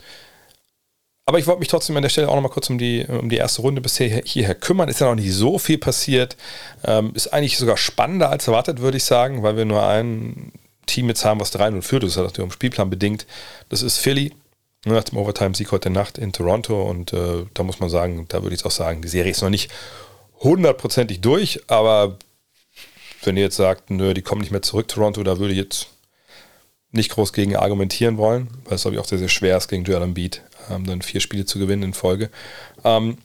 [1.25, 3.27] aber ich wollte mich trotzdem an der Stelle auch noch mal kurz um die, um
[3.27, 4.87] die erste Runde bisher hierher kümmern.
[4.87, 6.37] Ist ja noch nicht so viel passiert.
[6.85, 10.53] Ähm, ist eigentlich sogar spannender als erwartet, würde ich sagen, weil wir nur ein
[10.85, 12.03] Team jetzt haben, was 3-0 führt.
[12.03, 13.27] Das ist natürlich im Spielplan bedingt.
[13.67, 14.33] Das ist Philly.
[14.85, 16.81] Nach dem Overtime-Sieg heute Nacht in Toronto.
[16.81, 19.49] Und äh, da muss man sagen, da würde ich auch sagen, die Serie ist noch
[19.49, 19.69] nicht
[20.39, 22.17] hundertprozentig durch, aber
[23.23, 25.87] wenn ihr jetzt sagt, nö, die kommen nicht mehr zurück, Toronto, da würde ich jetzt
[26.91, 29.83] nicht groß gegen argumentieren wollen, weil es, glaube ich, auch sehr, sehr schwer ist, gegen
[29.83, 32.29] Joel Embiid ähm, dann vier Spiele zu gewinnen in Folge.
[32.83, 33.17] Ähm,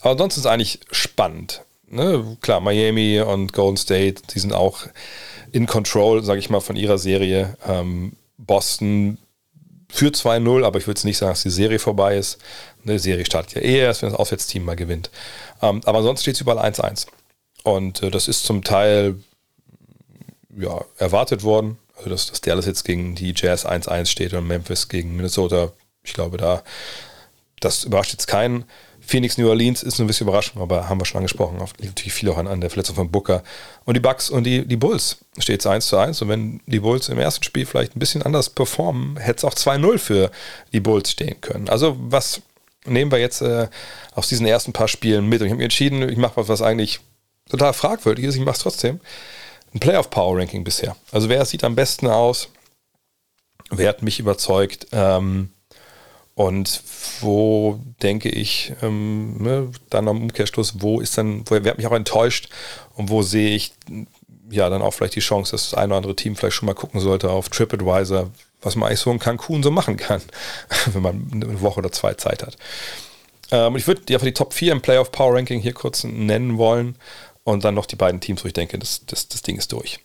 [0.00, 1.62] aber ansonsten ist es eigentlich spannend.
[1.88, 2.36] Ne?
[2.40, 4.86] Klar, Miami und Golden State, die sind auch
[5.52, 7.56] in Control, sage ich mal, von ihrer Serie.
[7.66, 9.18] Ähm, Boston
[9.92, 12.38] führt 2-0, aber ich würde nicht sagen, dass die Serie vorbei ist.
[12.84, 15.10] Eine Serie startet ja eher erst, wenn das Auswärtsteam mal gewinnt.
[15.62, 17.06] Ähm, aber sonst steht es überall 1-1.
[17.62, 19.16] Und äh, das ist zum Teil
[20.56, 21.78] ja, erwartet worden.
[21.96, 25.72] Also, dass, dass Dallas jetzt gegen die Jazz 1-1 steht und Memphis gegen Minnesota.
[26.02, 26.62] Ich glaube, da
[27.60, 28.64] das überrascht jetzt keinen.
[29.00, 31.58] Phoenix New Orleans ist ein bisschen Überraschung, aber haben wir schon angesprochen.
[31.78, 33.42] Liegt natürlich viel auch an, an der Verletzung von Booker.
[33.84, 36.22] Und die Bucks und die, die Bulls steht es 1 zu 1.
[36.22, 39.54] Und wenn die Bulls im ersten Spiel vielleicht ein bisschen anders performen, hätte es auch
[39.54, 40.30] 2-0 für
[40.72, 41.68] die Bulls stehen können.
[41.68, 42.42] Also was
[42.84, 43.68] nehmen wir jetzt äh,
[44.14, 45.40] aus diesen ersten paar Spielen mit?
[45.40, 47.00] Und ich habe mir entschieden, ich mache was, was eigentlich
[47.48, 49.00] total fragwürdig ist, ich mache es trotzdem.
[49.74, 50.96] Ein Playoff-Power-Ranking bisher.
[51.12, 52.48] Also wer sieht am besten aus?
[53.70, 54.88] Wer hat mich überzeugt?
[54.92, 55.50] Ähm,
[56.34, 56.82] und
[57.20, 61.92] wo denke ich, ähm, ne, dann am Umkehrschluss, wo ist dann, wo, hat mich auch
[61.92, 62.48] enttäuscht
[62.96, 63.72] und wo sehe ich
[64.50, 66.74] ja dann auch vielleicht die Chance, dass das eine oder andere Team vielleicht schon mal
[66.74, 68.30] gucken sollte auf TripAdvisor,
[68.62, 70.22] was man eigentlich so in Cancun so machen kann,
[70.92, 72.56] wenn man eine Woche oder zwei Zeit hat.
[73.50, 76.96] Ähm, ich würde einfach die Top 4 im Playoff Power Ranking hier kurz nennen wollen
[77.44, 80.00] und dann noch die beiden Teams, wo ich denke, das, das, das Ding ist durch.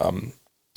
[0.00, 0.32] Ähm,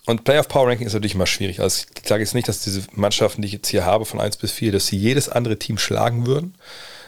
[0.05, 1.59] und Playoff Power Ranking ist natürlich immer schwierig.
[1.59, 4.37] Also ich sage jetzt nicht, dass diese Mannschaften, die ich jetzt hier habe, von 1
[4.37, 6.55] bis 4, dass sie jedes andere Team schlagen würden,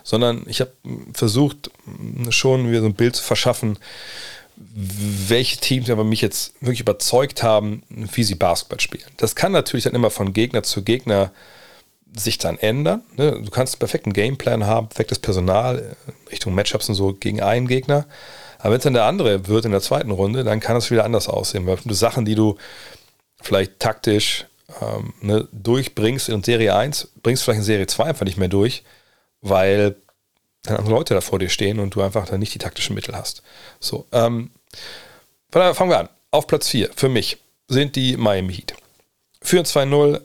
[0.03, 0.71] sondern ich habe
[1.13, 1.69] versucht,
[2.29, 3.77] schon wieder so ein Bild zu verschaffen,
[4.55, 9.05] welche Teams aber mich jetzt wirklich überzeugt haben, wie sie Basketball spielen.
[9.17, 11.31] Das kann natürlich dann immer von Gegner zu Gegner
[12.15, 13.03] sich dann ändern.
[13.15, 13.41] Ne?
[13.43, 17.67] Du kannst einen perfekten Gameplan haben, perfektes Personal äh, Richtung Matchups und so gegen einen
[17.67, 18.07] Gegner.
[18.59, 21.05] Aber wenn es dann der andere wird in der zweiten Runde, dann kann es wieder
[21.05, 21.65] anders aussehen.
[21.65, 22.57] Weil du Sachen, die du
[23.41, 24.45] vielleicht taktisch
[24.81, 28.83] ähm, ne, durchbringst in Serie 1, bringst vielleicht in Serie 2 einfach nicht mehr durch,
[29.41, 29.95] weil
[30.63, 33.15] dann andere Leute da vor dir stehen und du einfach dann nicht die taktischen Mittel
[33.15, 33.43] hast.
[33.79, 34.51] So, ähm,
[35.51, 36.09] fangen wir an.
[36.31, 38.73] Auf Platz 4 für mich sind die Miami Heat.
[39.41, 40.21] Führen 2-0.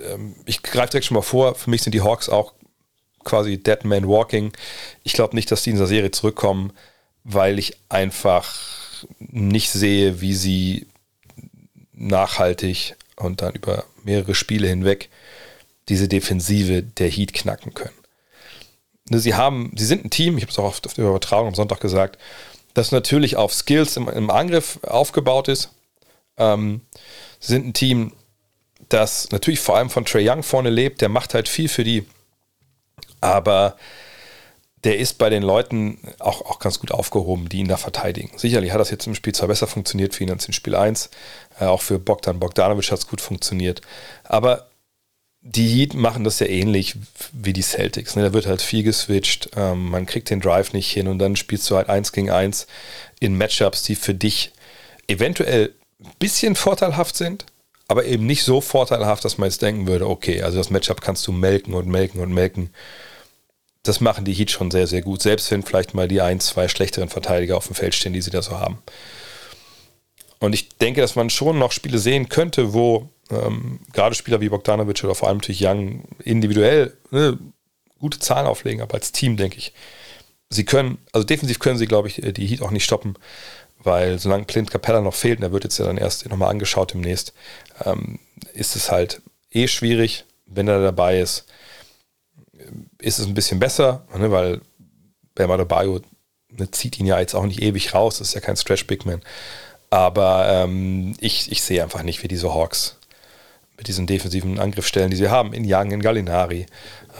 [0.00, 1.54] Ähm, ich greife direkt schon mal vor.
[1.54, 2.52] Für mich sind die Hawks auch
[3.24, 4.52] quasi Dead Man Walking.
[5.02, 6.72] Ich glaube nicht, dass die in dieser Serie zurückkommen,
[7.30, 8.56] weil ich einfach
[9.18, 10.86] nicht sehe, wie sie
[11.92, 15.10] nachhaltig und dann über mehrere Spiele hinweg
[15.88, 17.94] diese Defensive der Heat knacken können.
[19.10, 21.54] Ne, sie haben, sie sind ein Team, ich habe es auch auf, der Übertragung am
[21.54, 22.18] Sonntag gesagt,
[22.72, 25.70] das natürlich auf Skills im, im Angriff aufgebaut ist.
[26.38, 26.80] Ähm,
[27.40, 28.12] sie sind ein Team,
[28.88, 32.06] das natürlich vor allem von Trey Young vorne lebt, der macht halt viel für die,
[33.20, 33.76] aber
[34.84, 38.30] der ist bei den Leuten auch, auch ganz gut aufgehoben, die ihn da verteidigen.
[38.36, 41.10] Sicherlich hat das jetzt im Spiel zwar besser funktioniert für ihn als in Spiel 1,
[41.60, 43.82] äh, auch für Bogdan Bogdanovic hat es gut funktioniert,
[44.24, 44.68] aber
[45.40, 46.96] die Heat machen das ja ähnlich
[47.32, 48.16] wie die Celtics.
[48.16, 48.22] Ne?
[48.22, 51.68] Da wird halt viel geswitcht, ähm, man kriegt den Drive nicht hin und dann spielst
[51.70, 52.66] du halt eins gegen eins
[53.20, 54.52] in Matchups, die für dich
[55.06, 57.46] eventuell ein bisschen vorteilhaft sind,
[57.88, 61.26] aber eben nicht so vorteilhaft, dass man jetzt denken würde, okay, also das Matchup kannst
[61.26, 62.70] du melken und melken und melken.
[63.82, 66.68] Das machen die Heat schon sehr, sehr gut, selbst wenn vielleicht mal die ein, zwei
[66.68, 68.82] schlechteren Verteidiger auf dem Feld stehen, die sie da so haben.
[70.40, 74.48] Und ich denke, dass man schon noch Spiele sehen könnte, wo ähm, gerade Spieler wie
[74.48, 77.38] Bogdanovic oder vor allem natürlich Young individuell ne,
[77.98, 79.72] gute Zahlen auflegen, aber als Team denke ich,
[80.50, 83.14] sie können, also defensiv können sie, glaube ich, die Heat auch nicht stoppen,
[83.78, 86.94] weil solange Clint Capella noch fehlt, und der wird jetzt ja dann erst nochmal angeschaut
[86.94, 87.32] demnächst,
[87.84, 88.18] ähm,
[88.54, 91.46] ist es halt eh schwierig, wenn er dabei ist,
[92.98, 94.60] ist es ein bisschen besser, ne, weil
[95.34, 96.00] Bam Adebayo
[96.50, 99.06] ne, zieht ihn ja jetzt auch nicht ewig raus, das ist ja kein Stretch Big
[99.06, 99.22] Man.
[99.90, 102.96] Aber ähm, ich, ich sehe einfach nicht, wie diese Hawks
[103.76, 106.66] mit diesen defensiven Angriffsstellen, die sie haben, in Young, in Gallinari,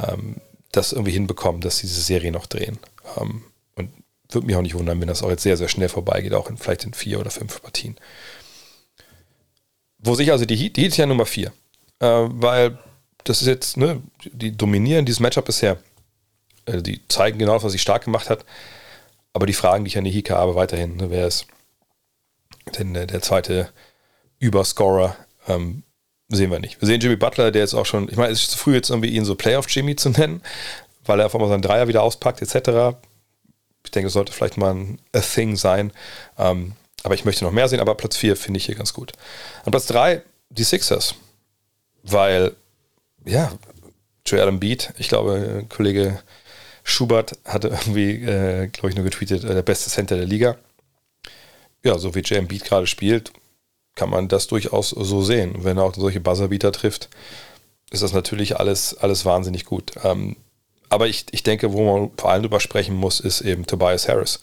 [0.07, 0.37] ähm,
[0.73, 2.79] das irgendwie hinbekommen, dass diese Serie noch drehen.
[3.17, 3.45] Ähm,
[3.77, 3.91] und
[4.31, 6.59] würde mich auch nicht wundern, wenn das auch jetzt sehr, sehr schnell vorbeigeht, auch in
[6.59, 7.97] vielleicht in vier oder fünf Partien.
[9.99, 11.53] Wo sich also die Heat, die Heat ist ja Nummer vier,
[12.01, 12.79] äh, weil
[13.25, 15.79] das ist jetzt, ne, die dominieren dieses Matchup bisher.
[16.67, 18.45] Äh, die zeigen genau, was sie stark gemacht hat.
[19.33, 21.47] Aber die Fragen, die ich an die Heat habe, weiterhin, ne, wer ist
[22.79, 23.71] denn der, der zweite
[24.39, 25.83] Überscorer, ähm,
[26.29, 26.81] sehen wir nicht.
[26.81, 28.91] Wir sehen Jimmy Butler, der jetzt auch schon, ich meine, es ist zu früh jetzt
[28.91, 30.43] irgendwie ihn so Playoff-Jimmy zu nennen,
[31.05, 32.99] weil er auf einmal seinen Dreier wieder auspackt, etc.
[33.85, 35.93] Ich denke, es sollte vielleicht mal ein A Thing sein.
[36.37, 39.13] Ähm, aber ich möchte noch mehr sehen, aber Platz 4 finde ich hier ganz gut.
[39.65, 41.15] An Platz 3 die Sixers,
[42.03, 42.57] weil,
[43.29, 43.53] ja,
[44.27, 46.19] Joel Embiid, ich glaube, Kollege
[46.83, 50.57] Schubert hatte irgendwie, äh, glaube ich, nur getweetet, äh, der beste Center der Liga.
[51.85, 53.33] Ja, so wie Joel Embiid gerade spielt,
[53.95, 55.65] kann man das durchaus so sehen.
[55.65, 57.09] Wenn er auch solche Buzzerbeater trifft,
[57.91, 59.93] ist das natürlich alles, alles wahnsinnig gut.
[60.05, 60.37] Ähm,
[60.89, 64.41] aber ich, ich denke, wo man vor allem drüber sprechen muss, ist eben Tobias Harris.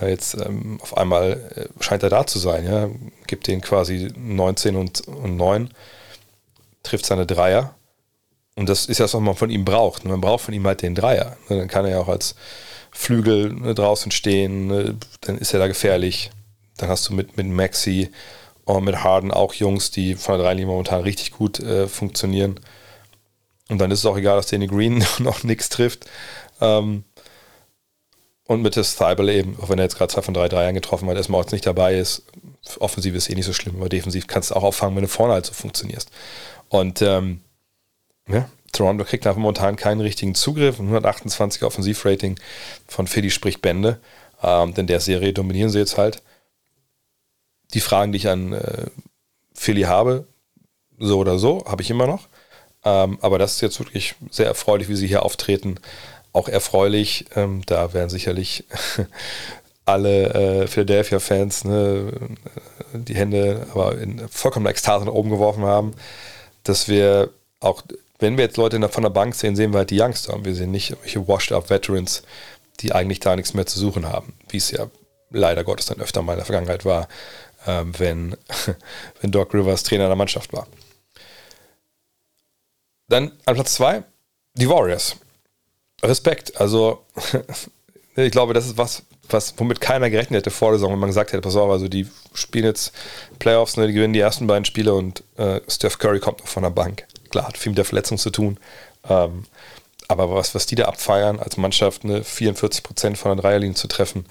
[0.00, 2.66] Jetzt ähm, auf einmal äh, scheint er da zu sein.
[2.66, 2.90] Ja?
[3.26, 5.70] Gibt den quasi 19 und, und 9,
[6.82, 7.74] trifft seine Dreier.
[8.56, 10.04] Und das ist ja das, was man von ihm braucht.
[10.04, 11.36] Man braucht von ihm halt den Dreier.
[11.48, 12.34] Dann kann er ja auch als
[12.92, 16.30] Flügel ne, draußen stehen, ne, dann ist er da gefährlich.
[16.76, 18.10] Dann hast du mit, mit Maxi
[18.64, 22.60] und mit Harden auch Jungs, die von der Dreilinie momentan richtig gut äh, funktionieren.
[23.68, 26.06] Und dann ist es auch egal, dass Danny Green noch nichts trifft.
[26.60, 27.04] Ähm,
[28.46, 31.08] und mit das Thibault eben, auch wenn er jetzt gerade zwei von drei Dreiern getroffen
[31.08, 32.24] hat, erstmal auch nicht dabei ist.
[32.78, 35.34] Offensiv ist eh nicht so schlimm, aber defensiv kannst du auch auffangen, wenn du vorne
[35.34, 36.10] halt so funktionierst.
[36.68, 37.40] Und ähm,
[38.28, 40.80] ja, Toronto kriegt nach momentan keinen richtigen Zugriff.
[40.80, 42.38] 128 Offensivrating
[42.88, 44.00] von Philly spricht Bände.
[44.42, 46.22] Ähm, denn der Serie dominieren sie jetzt halt
[47.72, 48.86] die Fragen, die ich an äh,
[49.52, 50.26] Philly habe,
[50.98, 52.28] so oder so, habe ich immer noch.
[52.84, 55.80] Ähm, aber das ist jetzt wirklich sehr erfreulich, wie sie hier auftreten.
[56.32, 58.64] Auch erfreulich, ähm, da werden sicherlich
[59.84, 62.12] alle äh, Philadelphia-Fans ne,
[62.92, 65.94] die Hände aber in vollkommener Ekstase nach oben geworfen haben,
[66.62, 67.82] dass wir auch,
[68.24, 70.54] wenn wir jetzt Leute von der Bank sehen, sehen wir halt die Youngster und wir
[70.54, 72.22] sehen nicht irgendwelche Washed-up-Veterans,
[72.80, 74.88] die eigentlich da nichts mehr zu suchen haben, wie es ja
[75.30, 77.08] leider Gottes dann öfter mal in der Vergangenheit war
[77.66, 78.36] ähm, wenn,
[79.20, 80.66] wenn Doc Rivers Trainer der Mannschaft war.
[83.08, 84.02] Dann an Platz 2
[84.54, 85.16] die Warriors.
[86.02, 86.60] Respekt.
[86.60, 87.04] Also,
[88.16, 91.10] ich glaube, das ist was, was, womit keiner gerechnet hätte vor der Saison, wenn man
[91.10, 92.92] gesagt hätte, pass auf, also die spielen jetzt
[93.38, 96.62] Playoffs, ne, die gewinnen die ersten beiden Spiele und äh, Steph Curry kommt noch von
[96.62, 97.06] der Bank.
[97.34, 98.58] Klar, hat viel mit der Verletzung zu tun.
[99.08, 99.42] Ähm,
[100.06, 104.24] aber was, was die da abfeiern als Mannschaft, ne, 44% von der Dreierlinie zu treffen,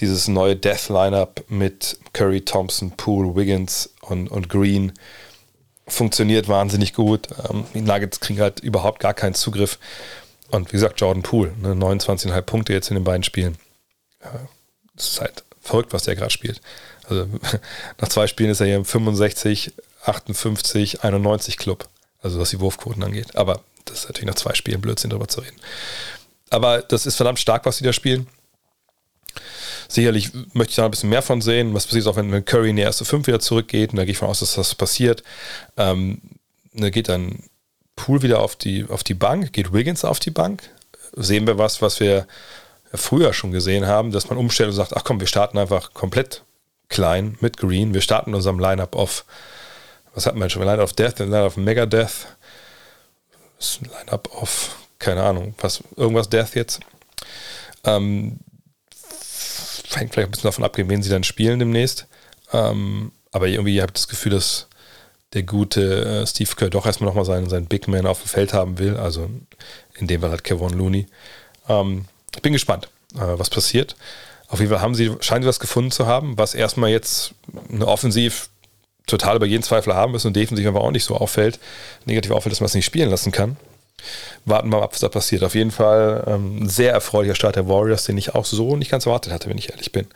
[0.00, 4.94] dieses neue Death-Lineup mit Curry, Thompson, Poole, Wiggins und, und Green
[5.86, 7.28] funktioniert wahnsinnig gut.
[7.48, 9.78] Ähm, die Nuggets kriegen halt überhaupt gar keinen Zugriff.
[10.50, 13.56] Und wie gesagt, Jordan Poole, ne, 29,5 Punkte jetzt in den beiden Spielen.
[14.96, 16.60] Das ist halt verrückt, was der gerade spielt.
[17.08, 17.28] Also
[18.00, 19.72] nach zwei Spielen ist er hier im 65,
[20.04, 21.88] 58, 91 Club.
[22.24, 23.36] Also was die Wurfquoten angeht.
[23.36, 25.56] Aber das ist natürlich nach zwei Spielen Blödsinn darüber zu reden.
[26.50, 28.26] Aber das ist verdammt stark, was sie da spielen.
[29.88, 31.74] Sicherlich möchte ich da ein bisschen mehr von sehen.
[31.74, 33.90] Was passiert auch, wenn, Curry in die erste Fünf wieder zurückgeht?
[33.90, 35.22] Und da gehe ich von aus, dass das passiert.
[35.76, 36.20] Ähm,
[36.72, 37.44] da geht dann
[37.94, 40.62] Pool wieder auf die, auf die Bank, geht Wiggins auf die Bank.
[41.12, 42.26] Sehen wir was, was wir
[42.94, 46.42] früher schon gesehen haben, dass man umstellt und sagt, ach komm, wir starten einfach komplett
[46.88, 47.94] klein mit Green.
[47.94, 49.24] Wir starten in unserem Lineup auf,
[50.14, 50.62] was hatten wir schon?
[50.62, 52.26] Lineup of Death, Lineup of Megadeth.
[53.58, 56.80] Das Lineup of, keine Ahnung, was, irgendwas Death jetzt.
[57.84, 58.38] Ähm,
[59.92, 62.06] hängt vielleicht ein bisschen davon ab, wen sie dann spielen demnächst.
[62.52, 64.68] Ähm, aber irgendwie habe ich das Gefühl, dass
[65.32, 68.52] der gute äh, Steve Kerr doch erstmal nochmal seinen, seinen Big Man auf dem Feld
[68.52, 68.96] haben will.
[68.96, 69.28] Also
[69.98, 71.06] in dem Fall halt Kevin Looney.
[71.68, 73.96] Ähm, ich bin gespannt, äh, was passiert.
[74.48, 77.34] Auf jeden Fall haben sie, scheinen sie was gefunden zu haben, was erstmal jetzt
[77.72, 78.50] eine Offensiv
[79.06, 81.58] total über jeden Zweifel haben ist und defensiv aber auch nicht so auffällt,
[82.04, 83.56] negativ auffällt, dass man es nicht spielen lassen kann
[84.44, 85.42] warten wir mal ab, was da passiert.
[85.42, 88.90] Auf jeden Fall ähm, ein sehr erfreulicher Start der Warriors, den ich auch so nicht
[88.90, 90.06] ganz erwartet hatte, wenn ich ehrlich bin.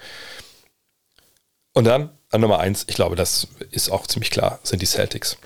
[1.73, 5.39] Und dann an Nummer 1, ich glaube, das ist auch ziemlich klar, sind die Celtics.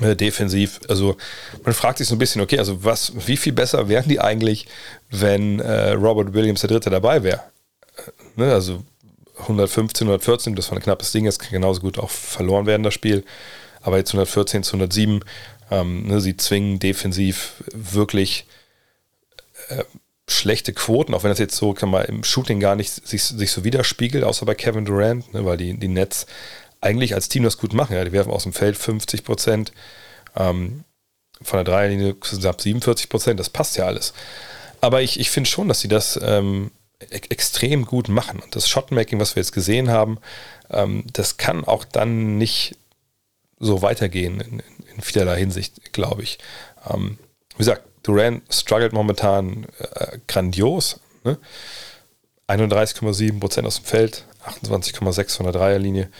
[0.00, 1.16] Äh, defensiv, also
[1.64, 4.66] man fragt sich so ein bisschen, okay, also was, wie viel besser wären die eigentlich,
[5.10, 7.42] wenn äh, Robert Williams der Dritte dabei wäre?
[7.96, 8.84] Äh, ne, also
[9.40, 12.94] 115, 114, das war ein knappes Ding, das kann genauso gut auch verloren werden, das
[12.94, 13.24] Spiel.
[13.82, 15.24] Aber jetzt 114 zu 107,
[15.70, 18.46] ähm, ne, sie zwingen defensiv wirklich
[19.68, 19.84] äh,
[20.28, 23.50] schlechte Quoten, auch wenn das jetzt so kann man im Shooting gar nicht sich, sich
[23.50, 26.26] so widerspiegelt, außer bei Kevin Durant, ne, weil die, die Nets
[26.80, 27.96] eigentlich als Team das gut machen.
[27.96, 28.04] Ja.
[28.04, 29.72] Die werfen aus dem Feld 50 Prozent,
[30.36, 30.84] ähm,
[31.42, 34.12] von der Dreierlinie knapp 47 Prozent, das passt ja alles.
[34.80, 38.40] Aber ich, ich finde schon, dass sie das ähm, extrem gut machen.
[38.40, 40.18] Und das Shotmaking, was wir jetzt gesehen haben,
[40.70, 42.76] ähm, das kann auch dann nicht
[43.58, 44.62] so weitergehen in,
[44.94, 46.38] in vielerlei Hinsicht, glaube ich.
[46.88, 47.18] Ähm,
[47.52, 51.00] wie gesagt, Durant struggelt momentan äh, grandios.
[51.24, 51.38] Ne?
[52.48, 56.10] 31,7% aus dem Feld, 28,6% von der Dreierlinie.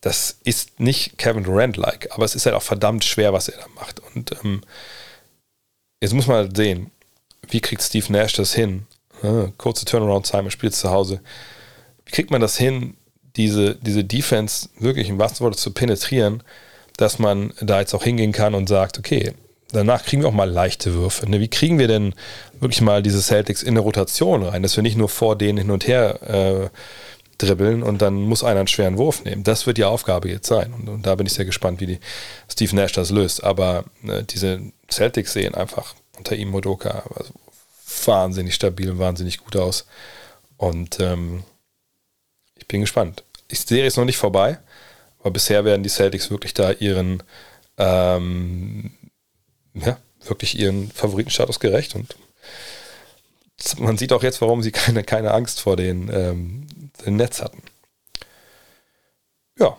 [0.00, 3.66] Das ist nicht Kevin Durant-like, aber es ist halt auch verdammt schwer, was er da
[3.74, 4.00] macht.
[4.14, 4.62] Und ähm,
[6.00, 6.90] jetzt muss man halt sehen,
[7.48, 8.86] wie kriegt Steve Nash das hin?
[9.22, 9.52] Ne?
[9.58, 11.20] Kurze Turnaround-Time, er spielt zu Hause.
[12.04, 12.96] Wie kriegt man das hin,
[13.36, 16.42] diese, diese Defense wirklich im wahrsten Worte zu penetrieren,
[16.96, 19.34] dass man da jetzt auch hingehen kann und sagt, okay,
[19.72, 21.28] danach kriegen wir auch mal leichte Würfe.
[21.30, 21.40] Ne?
[21.40, 22.14] Wie kriegen wir denn
[22.60, 25.70] wirklich mal diese Celtics in eine Rotation rein, dass wir nicht nur vor denen hin
[25.70, 26.68] und her äh,
[27.38, 29.44] dribbeln und dann muss einer einen schweren Wurf nehmen.
[29.44, 30.74] Das wird die Aufgabe jetzt sein.
[30.74, 32.00] Und, und da bin ich sehr gespannt, wie die
[32.50, 33.44] Steve Nash das löst.
[33.44, 37.32] Aber äh, diese Celtics sehen einfach unter ihm Modoka also
[38.04, 39.86] wahnsinnig stabil und wahnsinnig gut aus.
[40.56, 41.44] Und ähm,
[42.56, 43.24] ich bin gespannt.
[43.50, 44.58] Die Serie ist noch nicht vorbei,
[45.20, 47.22] aber bisher werden die Celtics wirklich da ihren
[47.78, 48.90] ähm,
[49.74, 52.16] ja, wirklich ihren Favoritenstatus gerecht und
[53.78, 56.66] man sieht auch jetzt, warum sie keine, keine Angst vor den, ähm,
[57.04, 57.62] den Netz hatten.
[59.58, 59.76] Ja,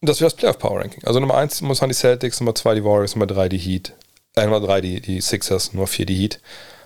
[0.00, 1.04] das wäre das Playoff Power Ranking.
[1.04, 3.94] Also Nummer 1 muss man die Celtics, Nummer 2 die Warriors, Nummer 3 die Heat,
[4.36, 6.40] äh, Nummer 3 die, die Sixers, Nummer 4 die Heat.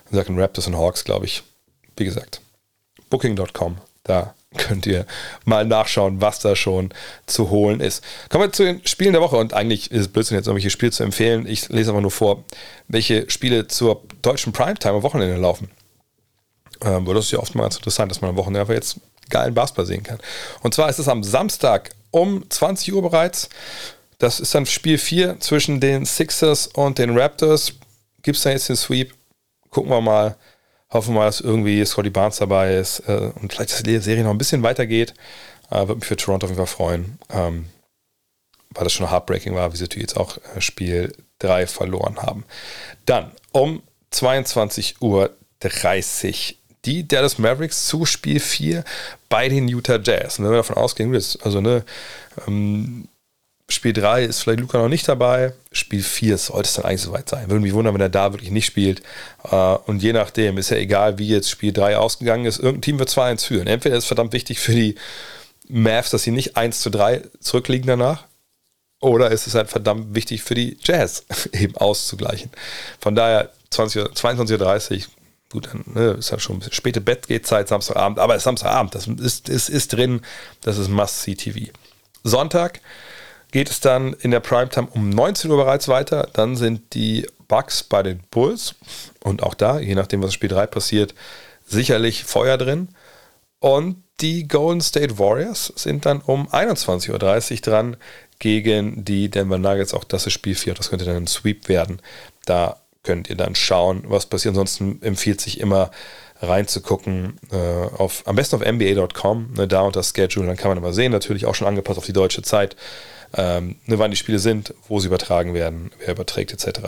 [0.05, 1.43] Dann sagen Raptors und Hawks, glaube ich.
[1.97, 2.41] Wie gesagt,
[3.09, 5.05] Booking.com, da könnt ihr
[5.45, 6.89] mal nachschauen, was da schon
[7.25, 8.03] zu holen ist.
[8.29, 10.91] Kommen wir zu den Spielen der Woche und eigentlich ist es Blödsinn, jetzt irgendwelche Spiele
[10.91, 11.47] zu empfehlen.
[11.47, 12.43] Ich lese aber nur vor,
[12.87, 15.69] welche Spiele zur deutschen Primetime am Wochenende laufen.
[16.81, 19.53] Ähm, das ist ja oft mal ganz interessant, dass man am Wochenende einfach jetzt geilen
[19.53, 20.19] Basketball sehen kann.
[20.61, 23.49] Und zwar ist es am Samstag um 20 Uhr bereits.
[24.19, 27.73] Das ist dann Spiel 4 zwischen den Sixers und den Raptors.
[28.21, 29.13] Gibt es da jetzt den Sweep?
[29.73, 30.37] Gucken wir mal.
[30.91, 34.37] Hoffen wir dass irgendwie Scotty Barnes dabei ist äh, und vielleicht, die Serie noch ein
[34.37, 35.15] bisschen weitergeht.
[35.71, 37.17] Äh, Würde mich für Toronto auf jeden Fall freuen.
[37.31, 37.65] Ähm,
[38.69, 42.45] weil das schon heartbreaking war, wie sie natürlich jetzt auch äh, Spiel 3 verloren haben.
[43.05, 43.81] Dann um
[44.13, 45.35] 22.30 Uhr
[46.85, 48.83] die Dallas Mavericks zu Spiel 4
[49.29, 50.37] bei den Utah Jazz.
[50.37, 51.83] Und wenn wir davon ausgehen, also ne,
[52.47, 53.07] ähm,
[53.69, 55.53] Spiel 3 ist vielleicht Luca noch nicht dabei.
[55.71, 57.49] Spiel 4 sollte es dann eigentlich soweit sein.
[57.49, 59.01] Würde mich wundern, wenn er da wirklich nicht spielt.
[59.49, 62.99] Äh, und je nachdem, ist ja egal, wie jetzt Spiel 3 ausgegangen ist, irgendein Team
[62.99, 63.67] wird 2-1 führen.
[63.67, 64.95] Entweder ist es verdammt wichtig für die
[65.69, 68.25] Mavs, dass sie nicht 1 zu 3 zurückliegen danach.
[68.99, 72.51] Oder ist es halt verdammt wichtig für die Jazz, eben auszugleichen.
[72.99, 75.03] Von daher 22.30 Uhr,
[75.49, 78.95] gut, dann ne, ist halt schon ein bisschen späte Bettgehzeit, Samstagabend, aber es ist Samstagabend,
[78.95, 80.21] das ist, ist, ist drin,
[80.61, 81.71] das ist Must-See-TV.
[82.23, 82.79] Sonntag
[83.53, 86.27] geht es dann in der Primetime um 19 Uhr bereits weiter.
[86.33, 88.73] Dann sind die Bucks bei den Bulls.
[89.23, 91.13] Und auch da, je nachdem, was Spiel 3 passiert,
[91.67, 92.89] sicherlich Feuer drin.
[93.59, 97.97] Und die Golden State Warriors sind dann um 21.30 Uhr dran
[98.39, 99.93] gegen die Denver Nuggets.
[99.93, 100.73] Auch das ist Spiel 4.
[100.73, 102.01] Das könnte dann ein Sweep werden.
[102.45, 104.53] Da könnt ihr dann schauen, was passiert.
[104.53, 105.91] Ansonsten empfiehlt sich immer
[106.43, 107.55] reinzugucken, äh,
[107.97, 111.45] auf, am besten auf NBA.com, ne, da unter Schedule, dann kann man immer sehen, natürlich
[111.45, 112.75] auch schon angepasst auf die deutsche Zeit,
[113.35, 116.79] ähm, ne, wann die Spiele sind, wo sie übertragen werden, wer überträgt etc.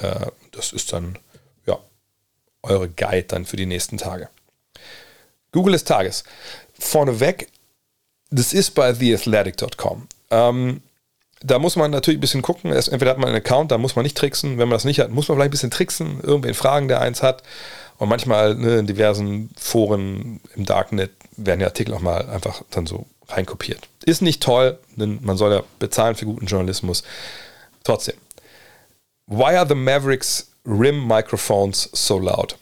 [0.00, 1.18] Äh, das ist dann
[1.66, 1.78] ja
[2.62, 4.28] eure Guide dann für die nächsten Tage.
[5.52, 6.24] Google des Tages.
[6.78, 7.48] Vorneweg,
[8.30, 10.06] das ist bei theathletic.com.
[10.30, 10.82] Ähm,
[11.42, 12.70] da muss man natürlich ein bisschen gucken.
[12.70, 14.58] Entweder hat man einen Account, da muss man nicht tricksen.
[14.58, 17.22] Wenn man das nicht hat, muss man vielleicht ein bisschen tricksen, irgendwen fragen, der eins
[17.22, 17.42] hat.
[18.00, 22.86] Und manchmal ne, in diversen Foren im Darknet werden die Artikel auch mal einfach dann
[22.86, 23.88] so reinkopiert.
[24.06, 27.02] Ist nicht toll, denn man soll ja bezahlen für guten Journalismus.
[27.84, 28.16] Trotzdem.
[29.26, 32.56] Why are the Mavericks Rim Microphones so loud?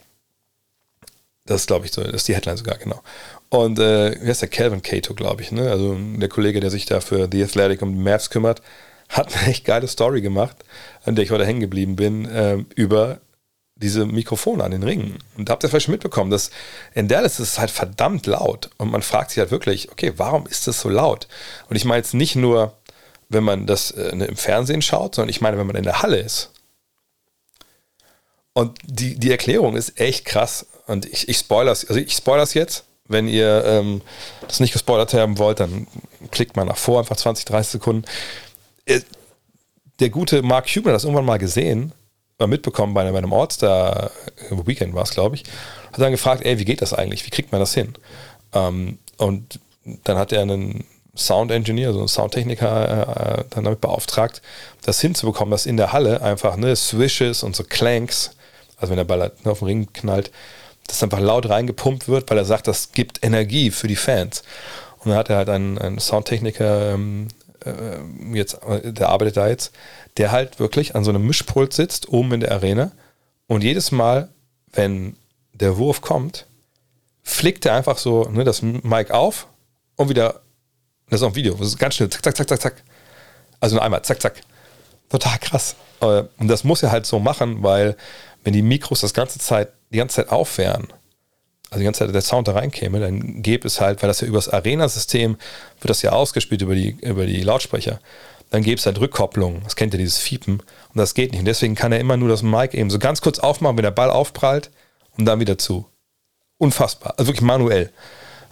[1.46, 3.00] Das ist, glaube ich, so, das ist die Headline sogar, genau.
[3.48, 5.70] Und äh, wie heißt der Calvin Cato, glaube ich, ne?
[5.70, 8.60] Also der Kollege, der sich da für The Athletic und Mavs kümmert,
[9.08, 10.56] hat eine echt geile Story gemacht,
[11.04, 13.20] an der ich heute hängen geblieben bin, äh, über
[13.80, 15.18] diese Mikrofone an den Ringen.
[15.36, 16.50] Und da habt ihr vielleicht schon mitbekommen, dass
[16.94, 18.70] in Dallas ist es halt verdammt laut.
[18.76, 21.28] Und man fragt sich halt wirklich, okay, warum ist das so laut?
[21.68, 22.76] Und ich meine jetzt nicht nur,
[23.28, 26.18] wenn man das äh, im Fernsehen schaut, sondern ich meine, wenn man in der Halle
[26.18, 26.50] ist.
[28.52, 30.66] Und die, die Erklärung ist echt krass.
[30.86, 32.84] Und ich, ich spoilers, also ich spoilers jetzt.
[33.10, 34.02] Wenn ihr ähm,
[34.46, 35.86] das nicht gespoilert haben wollt, dann
[36.30, 38.04] klickt mal nach vor, einfach 20, 30 Sekunden.
[38.84, 39.00] Äh,
[40.00, 41.92] der gute Mark Huber hat das irgendwann mal gesehen
[42.38, 44.10] mal mitbekommen bei, einem Ortsstar
[44.50, 45.44] Weekend war es, glaube ich,
[45.92, 47.26] hat dann gefragt, ey, wie geht das eigentlich?
[47.26, 47.94] Wie kriegt man das hin?
[48.52, 49.58] Ähm, und
[50.04, 50.84] dann hat er einen
[51.16, 54.40] Sound Engineer, so einen Soundtechniker, äh, dann damit beauftragt,
[54.82, 58.30] das hinzubekommen, dass in der Halle einfach ne, Swishes und so Clanks,
[58.76, 60.30] also wenn der Ball halt, ne, auf den Ring knallt,
[60.86, 64.42] dass einfach laut reingepumpt wird, weil er sagt, das gibt Energie für die Fans.
[65.00, 67.28] Und dann hat er halt einen, einen Soundtechniker, ähm,
[67.64, 69.72] äh, jetzt, der arbeitet da jetzt,
[70.18, 72.92] der halt wirklich an so einem Mischpult sitzt, oben in der Arena.
[73.46, 74.28] Und jedes Mal,
[74.72, 75.16] wenn
[75.52, 76.46] der Wurf kommt,
[77.22, 79.46] flickt er einfach so ne, das Mic auf
[79.96, 80.40] und wieder,
[81.08, 82.82] das ist auch ein Video, das ist ganz schnell, zack, zack, zack, zack, zack.
[83.60, 84.40] Also nur einmal, zack, zack.
[85.08, 85.76] Total krass.
[86.00, 87.96] Äh, und das muss er halt so machen, weil
[88.44, 90.88] wenn die Mikros das ganze Zeit, die ganze Zeit auf wären,
[91.70, 94.26] also die ganze Zeit der Sound da reinkäme, dann gäbe es halt, weil das ja
[94.26, 95.36] über das Arena-System
[95.80, 98.00] wird das ja ausgespielt über die, über die Lautsprecher,
[98.50, 99.62] dann gäbe es halt Rückkopplung.
[99.64, 100.54] Das kennt ihr, dieses Fiepen.
[100.54, 101.40] Und das geht nicht.
[101.40, 103.90] Und deswegen kann er immer nur das Mic eben so ganz kurz aufmachen, wenn der
[103.90, 104.70] Ball aufprallt
[105.16, 105.86] und dann wieder zu.
[106.56, 107.14] Unfassbar.
[107.16, 107.90] Also wirklich manuell.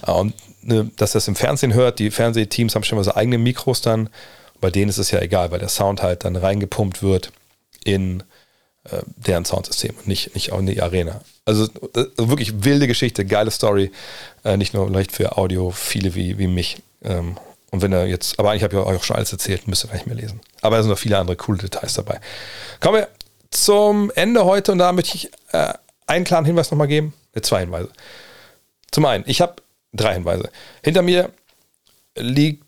[0.07, 3.81] Und ne, dass das im Fernsehen hört, die Fernsehteams haben schon mal so eigene Mikros
[3.81, 4.11] dann.
[4.61, 7.33] Bei denen ist es ja egal, weil der Sound halt dann reingepumpt wird
[7.85, 8.23] in
[8.85, 11.21] äh, deren Soundsystem und nicht, nicht auch in die Arena.
[11.45, 13.91] Also äh, wirklich wilde Geschichte, geile Story.
[14.45, 16.83] Äh, nicht nur leicht für Audio, viele wie, wie mich.
[17.03, 17.37] Ähm,
[17.77, 19.89] und wenn er jetzt, aber eigentlich habe ich euch auch schon alles erzählt, müsst ihr
[19.89, 20.41] gar nicht mehr lesen.
[20.63, 22.21] Aber es sind noch viele andere coole Details dabei.
[22.81, 23.09] Kommen wir
[23.51, 25.75] zum Ende heute und da möchte ich äh,
[26.07, 27.13] einen klaren Hinweis nochmal geben.
[27.35, 27.91] Ne, zwei Hinweise.
[28.93, 29.57] Zum einen, ich habe
[29.93, 30.49] drei Hinweise.
[30.83, 31.29] Hinter mir
[32.17, 32.65] liegt,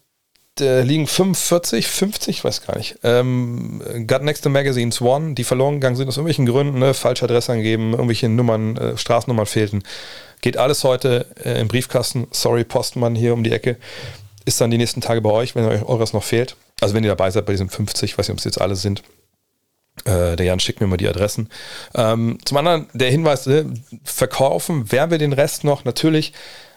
[0.60, 2.98] äh, liegen 45, 50, weiß gar nicht.
[3.02, 7.24] Ähm, Got Next to Magazines One, die verloren gegangen sind aus irgendwelchen Gründen, ne, falsche
[7.24, 9.82] Adresse angegeben, irgendwelche Nummern, äh, Straßennummern fehlten.
[10.42, 12.26] Geht alles heute äh, im Briefkasten.
[12.30, 13.78] Sorry, Postmann hier um die Ecke.
[14.48, 16.56] Ist dann die nächsten Tage bei euch, wenn euch eures noch fehlt.
[16.80, 19.02] Also wenn ihr dabei seid bei diesen 50, weiß nicht, ob es jetzt alle sind.
[20.06, 21.50] Äh, der Jan schickt mir mal die Adressen.
[21.94, 23.66] Ähm, zum anderen der Hinweis, äh,
[24.04, 26.32] verkaufen, werden wir den Rest noch natürlich.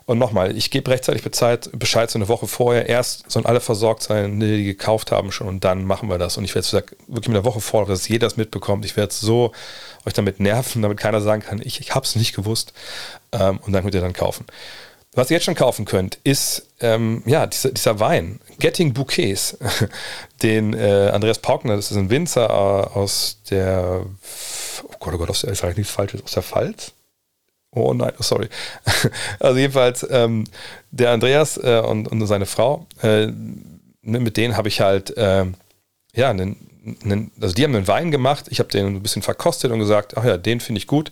[0.06, 2.90] Und nochmal, ich gebe rechtzeitig Bescheid, Bescheid so eine Woche vorher.
[2.90, 6.36] Erst sollen alle versorgt sein, die gekauft haben schon und dann machen wir das.
[6.36, 6.68] Und ich werde
[7.08, 8.84] wirklich mit einer Woche vor, dass jeder es mitbekommt.
[8.84, 9.54] Ich werde so
[10.06, 12.74] euch damit nerven, damit keiner sagen kann, ich, ich habe es nicht gewusst.
[13.32, 14.46] Ähm, und dann könnt ihr dann kaufen.
[15.14, 19.58] Was ihr jetzt schon kaufen könnt, ist ähm, ja, dieser, dieser, Wein, Getting Bouquets,
[20.42, 24.06] den äh, Andreas Paukner, das ist ein Winzer äh, aus der,
[24.84, 26.94] oh Gott, oh Gott, aus der, ich sage nichts Falsches, aus der Pfalz?
[27.72, 28.48] Oh nein, oh, sorry.
[29.40, 33.28] Also jedenfalls der Andreas äh, und, und, seine Frau, äh,
[34.02, 35.56] mit denen habe ich halt, ähm,
[36.14, 36.56] ja, einen,
[37.04, 40.16] einen, also die haben einen Wein gemacht, ich habe den ein bisschen verkostet und gesagt,
[40.18, 41.12] ach ja, den finde ich gut,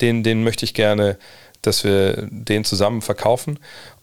[0.00, 1.18] den, den möchte ich gerne
[1.62, 3.58] dass wir den zusammen verkaufen.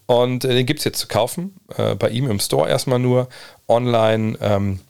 [0.06, 3.28] Und äh, den gibt es jetzt zu kaufen, äh, bei ihm im Store erstmal nur,
[3.68, 4.36] online.
[4.40, 4.80] Ähm,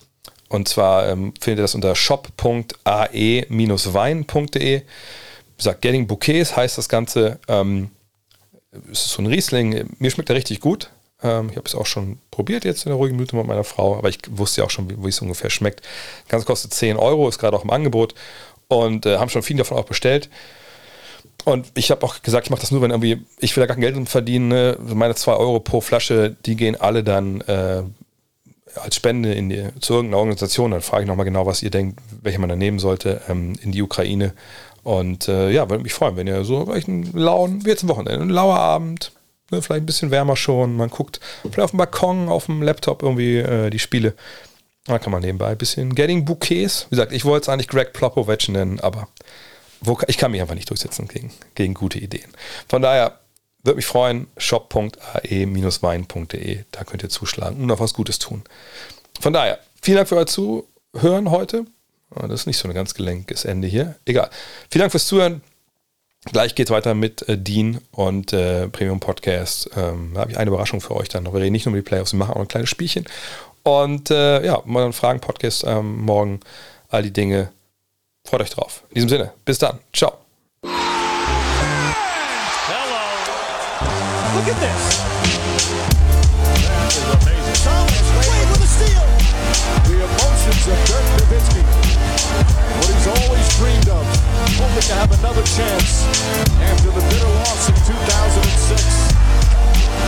[0.48, 4.82] und zwar ähm, findet ihr das unter shop.ae-wein.de.
[5.56, 7.38] Gesagt, Getting Bouquets heißt das Ganze.
[7.48, 7.90] Ähm,
[8.90, 9.90] es ist so ein Riesling.
[9.98, 10.90] Mir schmeckt er richtig gut.
[11.22, 13.96] Ähm, ich habe es auch schon probiert jetzt in der ruhigen Minute mit meiner Frau,
[13.96, 15.82] aber ich wusste ja auch schon, wie, wie es ungefähr schmeckt.
[16.22, 18.14] Das Ganze kostet 10 Euro, ist gerade auch im Angebot
[18.68, 20.28] und äh, haben schon viel davon auch bestellt.
[21.44, 23.76] Und ich habe auch gesagt, ich mache das nur, wenn irgendwie, ich will da gar
[23.76, 24.48] kein Geld verdienen.
[24.48, 24.76] Ne?
[24.94, 27.82] Meine 2 Euro pro Flasche, die gehen alle dann äh,
[28.74, 30.70] als Spende in die, zu irgendeiner Organisation.
[30.70, 33.72] Dann frage ich nochmal genau, was ihr denkt, welche man da nehmen sollte, ähm, in
[33.72, 34.34] die Ukraine.
[34.82, 37.88] Und äh, ja, würde mich freuen, wenn ihr so vielleicht einen lauen, wie jetzt ein
[37.88, 39.12] Wochenende, ein lauer Abend,
[39.50, 43.02] ne, vielleicht ein bisschen wärmer schon, man guckt vielleicht auf dem Balkon, auf dem Laptop
[43.02, 44.14] irgendwie äh, die Spiele.
[44.86, 46.86] Da kann man nebenbei ein bisschen Getting Bouquets.
[46.88, 49.08] Wie gesagt, ich wollte es eigentlich Greg Plopovic nennen, aber
[49.80, 52.30] wo, ich kann mich einfach nicht durchsetzen gegen, gegen gute Ideen.
[52.68, 53.18] Von daher
[53.62, 55.04] würde mich freuen, shop.ae-wein.de,
[56.70, 58.42] da könnt ihr zuschlagen und noch was Gutes tun.
[59.20, 61.64] Von daher, vielen Dank für euer Zuhören heute.
[62.14, 63.96] Ah, das ist nicht so ein ganz gelenkes Ende hier.
[64.04, 64.30] Egal.
[64.70, 65.42] Vielen Dank fürs Zuhören.
[66.24, 69.70] Gleich geht es weiter mit äh, Dean und äh, Premium Podcast.
[69.76, 71.24] Ähm, da habe ich eine Überraschung für euch dann.
[71.24, 73.06] Wir reden nicht nur über die Playoffs, wir machen auch ein kleines Spielchen.
[73.62, 76.40] Und äh, ja, mal einen Fragen-Podcast ähm, morgen.
[76.88, 77.52] All die Dinge
[78.30, 78.84] Freut euch drauf.
[78.90, 79.80] In diesem Sinne, bis dann.
[79.92, 80.18] Ciao.
[80.62, 80.70] Hello.
[84.36, 85.02] Look at this.
[86.62, 87.58] That is amazing.
[87.66, 89.02] Thomas Wade with a steal.
[89.82, 91.62] The emotions of Dirk Nowitzki.
[92.78, 94.06] What he's always dreamed of.
[94.62, 96.06] Hoping to have another chance
[96.62, 99.10] after the bitter loss in 2006.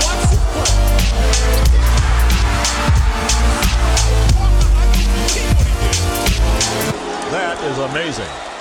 [0.06, 1.02] Watch this play.
[7.32, 8.51] That is amazing.